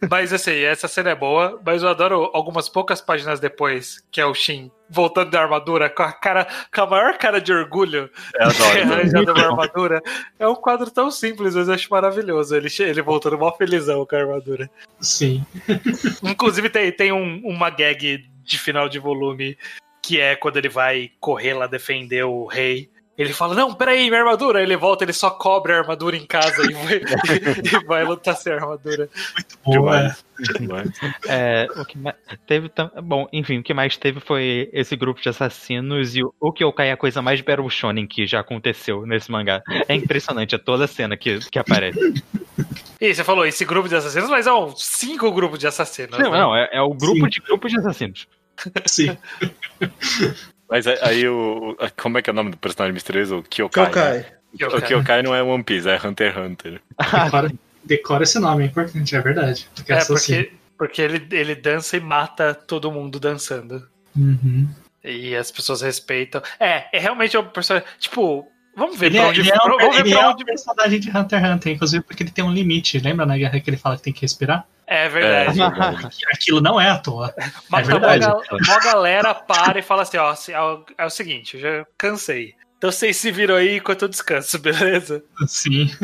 [0.10, 4.26] Mas assim, essa cena é boa, mas eu adoro algumas poucas páginas depois, que é
[4.26, 8.48] o Shin voltando da armadura com a cara, com a maior cara de orgulho Eu
[9.26, 10.02] de uma armadura.
[10.38, 12.56] É um quadro tão simples, mas eu acho maravilhoso.
[12.56, 14.70] Ele, ele voltando mó felizão com a armadura.
[15.00, 15.46] Sim.
[16.24, 19.58] Inclusive tem, tem um- uma gag de final de volume
[20.02, 22.90] que é quando ele vai correr lá defender o rei.
[23.16, 24.62] Ele fala, não, peraí, minha armadura.
[24.62, 26.96] Ele volta, ele só cobre a armadura em casa e vai,
[27.82, 29.08] e vai lutar sem a armadura.
[29.64, 30.00] Boa, é.
[30.00, 30.24] Demais.
[30.60, 30.90] Demais.
[31.28, 32.16] É, o que mais
[32.48, 32.72] teve.
[33.04, 36.90] Bom, enfim, o que mais teve foi esse grupo de assassinos e o, o Kyokai
[36.90, 39.62] é a coisa mais Battle Shonen que já aconteceu nesse mangá.
[39.88, 42.24] É impressionante, é toda a cena que, que aparece.
[43.00, 46.18] E você falou esse grupo de assassinos, mas é um cinco grupos de assassinos.
[46.18, 46.38] Não, né?
[46.40, 47.30] não, é, é o grupo Sim.
[47.30, 48.28] de grupos de assassinos.
[48.86, 49.18] Sim.
[50.74, 51.78] Mas aí- aí o.
[52.02, 53.38] Como é que é o nome do personagem misterioso?
[53.38, 53.86] O Kyokai.
[53.86, 53.92] né?
[53.92, 54.20] Kyokai.
[54.54, 54.82] O Kyokai.
[54.88, 56.82] Kyokai não é One Piece, é Hunter x Hunter.
[57.24, 57.52] Decora,
[57.86, 59.70] decora esse nome, é importante, é verdade.
[59.76, 60.44] Porque É, assassino.
[60.44, 63.88] porque, porque ele, ele dança e mata todo mundo dançando.
[64.18, 64.68] Uhum.
[65.04, 66.42] E as pessoas respeitam.
[66.60, 67.88] É, é realmente um personagem.
[68.00, 69.40] Tipo, vamos ver Ele, pra é, onde.
[69.42, 70.44] ele, é, vamos ver ele pra é onde.
[70.46, 72.98] personagem de Hunter x Hunter, inclusive porque ele tem um limite.
[72.98, 74.66] Lembra na guerra que ele fala que tem que respirar?
[74.94, 75.60] É verdade.
[76.32, 77.34] Aquilo não é à toa.
[77.68, 78.26] Mas É verdade.
[78.52, 82.54] Uma galera para e fala assim: ó, é o, é o seguinte, eu já cansei.
[82.78, 85.24] Então vocês se viram aí enquanto eu descanso, beleza?
[85.48, 85.90] Sim.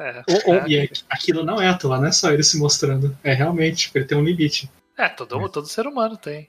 [0.00, 0.64] É, é.
[0.68, 3.18] E aqu- aquilo não é à toa, não é só ele se mostrando.
[3.24, 4.70] É realmente, tipo, ele tem um limite.
[4.96, 6.48] é todo, todo ser humano tem.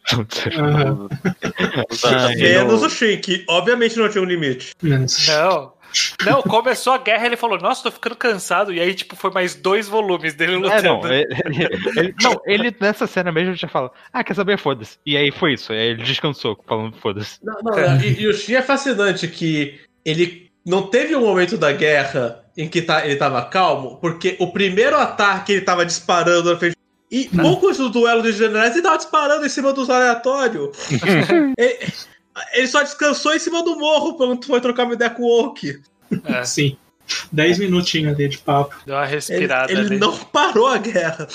[2.38, 4.74] Menos o Shin, que obviamente não tinha um limite.
[4.82, 5.28] Menos.
[5.28, 5.74] Não.
[6.26, 8.74] Não, começou a guerra ele falou, nossa, tô ficando cansado.
[8.74, 10.84] E aí, tipo, foi mais dois volumes dele É, lutando.
[10.84, 11.28] não, ele,
[11.96, 14.98] ele- não, ele nessa cena mesmo já fala, ah, quer saber, foda-se.
[15.06, 17.40] E aí foi isso, aí ele descansou falando foda-se.
[17.44, 21.72] Não, não, e, e o Shin é fascinante que ele não teve um momento da
[21.72, 26.60] guerra em que tá, ele tava calmo, porque o primeiro ataque ele tava disparando na
[26.60, 26.76] frente.
[27.12, 30.78] E pouco antes do duelo dos generais, ele tava disparando em cima dos aleatórios.
[31.58, 31.80] ele,
[32.54, 35.82] ele só descansou em cima do morro quando foi trocar uma ideia com o Oak.
[36.26, 36.78] É, Sim.
[37.32, 38.76] Dez minutinhos ali de papo.
[38.86, 39.98] deu uma Ele, respirada ele ali.
[39.98, 41.28] não parou a guerra.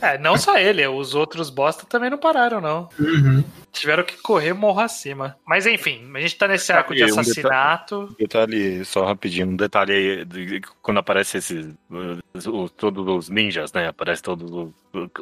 [0.00, 2.88] É, não só ele, os outros bosta também não pararam, não.
[3.00, 3.42] Uhum.
[3.72, 5.36] Tiveram que correr morro acima.
[5.44, 8.14] Mas enfim, a gente tá nesse arco de E um detalhe- assassinato.
[8.16, 13.72] Detalhe, só rapidinho, um detalhe aí, de- quando aparece esses, uh, o- todos os ninjas,
[13.72, 14.70] né, aparece todos os,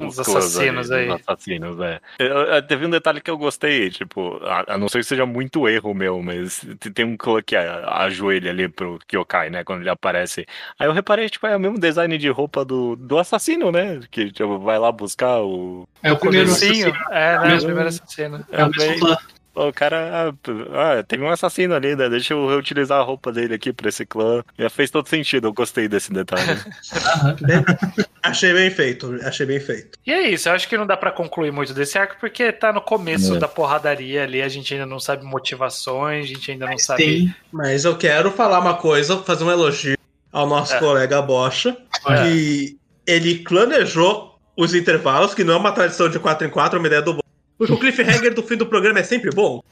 [0.00, 1.08] Os assassinos aí.
[1.08, 2.00] Os assassinos, é.
[2.18, 5.24] Eu- eu- Teve um detalhe que eu gostei, tipo, a, a não ser que seja
[5.26, 6.64] muito erro meu, mas
[6.94, 10.46] tem um clã que a- ajoelha ali pro Kyokai, né, quando ele aparece.
[10.78, 14.30] Aí eu reparei, tipo, é o mesmo design de roupa do, do assassino, né, que
[14.30, 15.88] tipo, vai lá buscar o...
[16.02, 16.92] É o primeiro assassino.
[17.10, 17.38] É, né?
[17.38, 18.46] O Mesmo- primeiro assassino.
[18.50, 19.16] É o mesmo clã.
[19.54, 20.32] O cara.
[20.72, 22.08] Ah, tem um assassino ali, né?
[22.08, 24.42] Deixa eu reutilizar a roupa dele aqui pra esse clã.
[24.58, 26.42] Já fez todo sentido, eu gostei desse detalhe.
[28.22, 29.98] Achei bem feito, achei bem feito.
[30.06, 32.72] E é isso, eu acho que não dá pra concluir muito desse arco, porque tá
[32.72, 33.38] no começo É.
[33.38, 37.02] da porradaria ali, a gente ainda não sabe motivações, a gente ainda não sabe.
[37.02, 37.34] Tem.
[37.50, 39.96] Mas eu quero falar uma coisa, fazer um elogio
[40.32, 40.78] ao nosso É.
[40.78, 41.76] colega Bocha,
[42.06, 42.22] É.
[42.22, 42.76] que
[43.06, 46.86] ele planejou os intervalos, que não é uma tradição de 4 em 4, é uma
[46.86, 47.19] ideia do
[47.68, 49.62] o cliffhanger do fim do programa é sempre bom.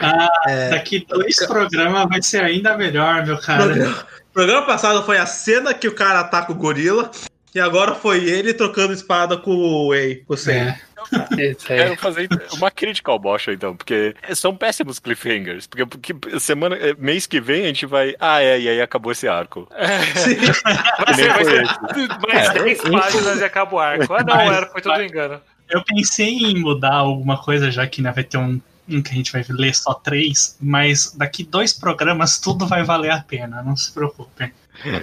[0.00, 3.64] Ah, É, daqui dois programas vai ser ainda melhor, meu cara.
[3.64, 7.10] programa, programa passado foi a cena que o cara ataca o gorila,
[7.54, 10.50] e agora foi ele trocando espada com o Wei, com o.
[10.50, 10.78] É.
[11.38, 11.78] Isso aí.
[11.78, 15.66] Quero fazer uma crítica ao Bosch, então, porque são péssimos cliffhangers.
[15.66, 18.14] Porque, porque semana, eh, mês que vem a gente vai.
[18.18, 19.68] Ah, é, e aí acabou esse arco.
[20.16, 20.36] Sim.
[21.04, 24.12] Foi ser mais 10 páginas e acaba o arco.
[24.14, 25.40] Ah, não, Mas- era, foi tudo engano.
[25.68, 29.14] Eu pensei em mudar alguma coisa, já que né, vai ter um, um que a
[29.14, 33.76] gente vai ler só três, mas daqui dois programas tudo vai valer a pena, não
[33.76, 34.50] se preocupem.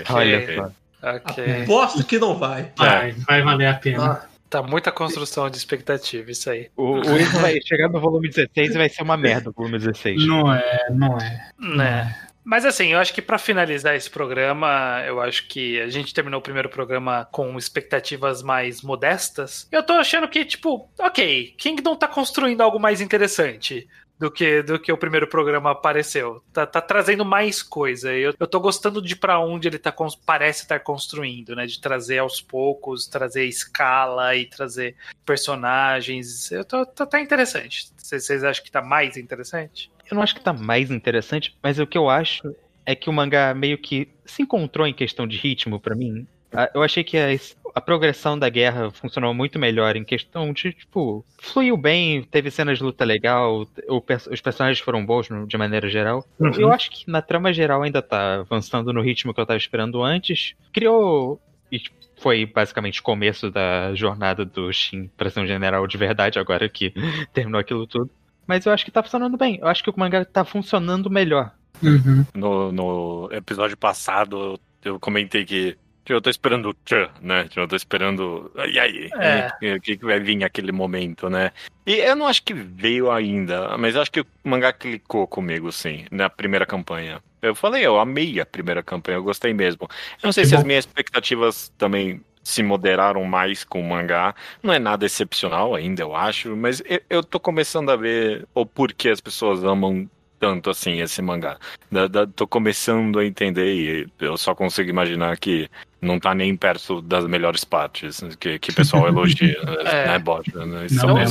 [0.10, 0.72] Olha só.
[1.08, 1.64] Ok.
[1.64, 2.72] Aposto que não vai.
[2.76, 4.06] Vai, vai valer a pena.
[4.06, 6.70] Ah, Tá muita construção de expectativa, isso aí.
[6.78, 10.26] O, o vai chegar no volume 16 e vai ser uma merda o volume 16.
[10.26, 11.52] Não é, não é.
[11.60, 12.24] Né?
[12.46, 16.39] Mas assim, eu acho que pra finalizar esse programa, eu acho que a gente terminou
[16.39, 19.68] o primeiro programa com expectativas mais modestas.
[19.72, 23.88] Eu tô achando que, tipo, ok, Kingdom tá construindo algo mais interessante
[24.18, 26.41] do que, do que o primeiro programa apareceu.
[26.54, 28.14] Tá, tá trazendo mais coisa.
[28.14, 29.93] Eu, eu tô gostando de pra onde ele tá,
[30.26, 31.66] parece estar construindo, né?
[31.66, 36.52] De trazer aos poucos, trazer escala e trazer personagens.
[36.52, 37.89] Eu tô, tá, tá interessante.
[37.98, 39.91] Vocês acham que tá mais interessante?
[40.10, 42.41] Eu não acho que tá mais interessante, mas o que eu acho
[42.86, 46.28] é que o mangá meio que se encontrou em questão de ritmo pra mim.
[46.53, 47.28] Ah, Eu achei que a,
[47.74, 52.78] a progressão da guerra funcionou muito melhor em questão de, tipo, fluiu bem, teve cenas
[52.78, 56.24] de luta legal, o os personagens foram bons no- de maneira geral.
[56.39, 56.53] Uhum.
[56.53, 60.01] Eu acho que na trama geral ainda tá avançando no ritmo que eu tava esperando
[60.03, 60.53] antes.
[60.72, 61.41] Criou.
[61.72, 65.97] E tipo, foi basicamente o começo da jornada do Shin pra ser um general de
[65.97, 66.93] verdade, agora que
[67.34, 68.10] terminou aquilo tudo.
[68.48, 69.58] Mas eu acho que tá funcionando bem.
[69.62, 71.52] Eu acho que o mangá tá funcionando melhor.
[71.82, 72.26] Uhum.
[72.34, 75.78] No, no episódio passado, eu comentei que
[76.08, 77.48] eu tô esperando o tchan, né?
[77.50, 78.52] Que Eu tô esperando.
[78.72, 79.10] E aí?
[79.20, 79.76] É.
[79.76, 81.52] O que, que vai vir aquele momento, né?
[81.86, 85.72] E eu não acho que veio ainda, mas eu acho que o mangá clicou comigo,
[85.72, 87.22] sim, na primeira campanha.
[87.41, 89.82] Eu falei, eu amei a primeira campanha, eu gostei mesmo.
[90.22, 90.62] Eu não sei Que se bom.
[90.62, 94.36] as minhas expectativas também se moderaram mais com o mangá.
[94.62, 98.66] Não é nada excepcional ainda, eu acho, mas eu, eu tô começando a ver o
[98.68, 100.08] porquê as pessoas amam
[100.39, 101.58] tanto assim esse mangá.
[101.91, 105.68] Da, da- tô começando a entender e eu só consigo imaginar que
[106.00, 110.08] não tá nem perto das melhores partes que, que o pessoal elogia, É.
[110.10, 110.66] né, Bota?
[110.68, 110.86] Né?
[110.86, 111.26] Isso Não, é.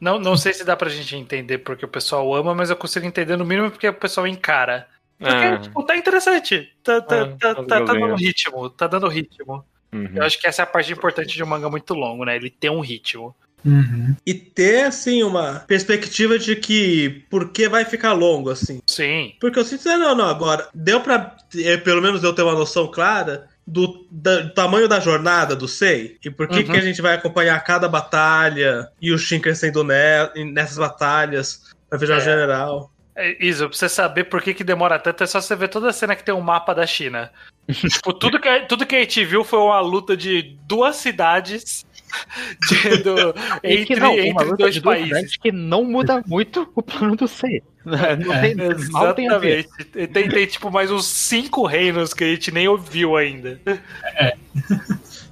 [0.00, 3.04] Não, não sei se dá pra gente entender porque o pessoal ama, mas eu consigo
[3.04, 4.88] entender no mínimo porque o pessoal encara.
[5.18, 5.58] Porque, É.
[5.58, 6.72] tipo, tá interessante.
[6.82, 8.70] Tá, tá, É, tá, tá tá, tá dando ritmo.
[8.70, 9.64] Tá dando ritmo.
[9.94, 10.10] Uhum.
[10.14, 12.34] Eu acho que essa é a parte importante de um manga muito longo, né?
[12.36, 13.34] Ele tem um ritmo.
[13.64, 14.14] Uhum.
[14.26, 18.82] E ter, assim, uma perspectiva de que por que vai ficar longo, assim.
[18.86, 19.32] Sim.
[19.40, 22.86] Porque eu sinto, não, não, agora, deu pra, eh, pelo menos eu ter uma noção
[22.90, 26.64] clara do, da- do tamanho da jornada do Sei e por que, Uhum.
[26.64, 31.98] que a gente vai acompanhar cada batalha e o Shin crescendo ne- nessas batalhas pra
[31.98, 32.20] virar É.
[32.20, 32.90] general.
[33.16, 35.88] É, Isa, pra você saber por que, que demora tanto, é só você ver toda
[35.88, 37.30] a cena que tem um mapa da China.
[37.72, 41.84] Tipo, tudo que, tudo que a gente viu foi uma luta de duas cidades
[42.68, 45.08] de- do- entre, que não, uma entre luta dois de duas países.
[45.16, 47.62] cidades que não muda muito o plano do C.
[47.84, 48.54] Não tem,
[48.90, 49.58] mal tem ver.
[49.58, 50.08] Exatamente.
[50.12, 53.60] Tem, tem tipo mais uns cinco reinos que a gente nem ouviu ainda.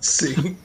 [0.01, 0.57] Sim.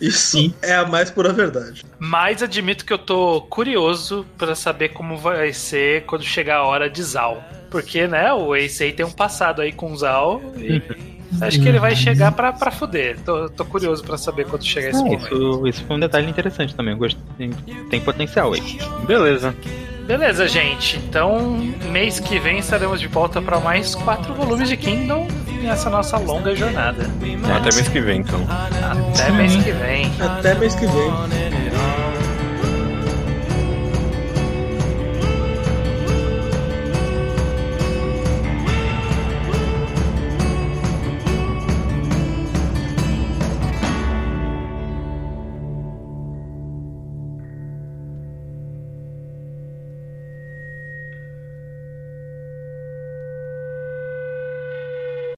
[0.00, 0.54] Isso Sim.
[0.62, 1.84] é a mais pura verdade.
[1.98, 6.90] Mas admito que eu tô curioso pra saber como vai ser quando chegar a hora
[6.90, 7.42] de Zal.
[7.72, 10.82] Porque, né, o Ace tem um passado aí com o Zal e
[11.40, 13.18] acho que ele vai chegar pra, pra fuder.
[13.24, 15.24] Tô, tô curioso pra saber quando chegar esse momento.
[15.24, 16.92] isso, isso foi um detalhe interessante também.
[16.92, 17.50] Eu gostei, tem,
[17.88, 18.78] tem potencial aí.
[19.06, 19.54] Beleza.
[20.06, 20.98] Beleza, gente.
[20.98, 21.56] Então,
[21.90, 25.26] mês que vem estaremos de volta pra mais quatro volumes de Kingdom
[25.62, 27.08] nessa nossa longa jornada.
[27.56, 28.40] Até mês que vem, então.
[29.14, 30.12] Até mês que vem.
[30.20, 32.21] Até mês que vem.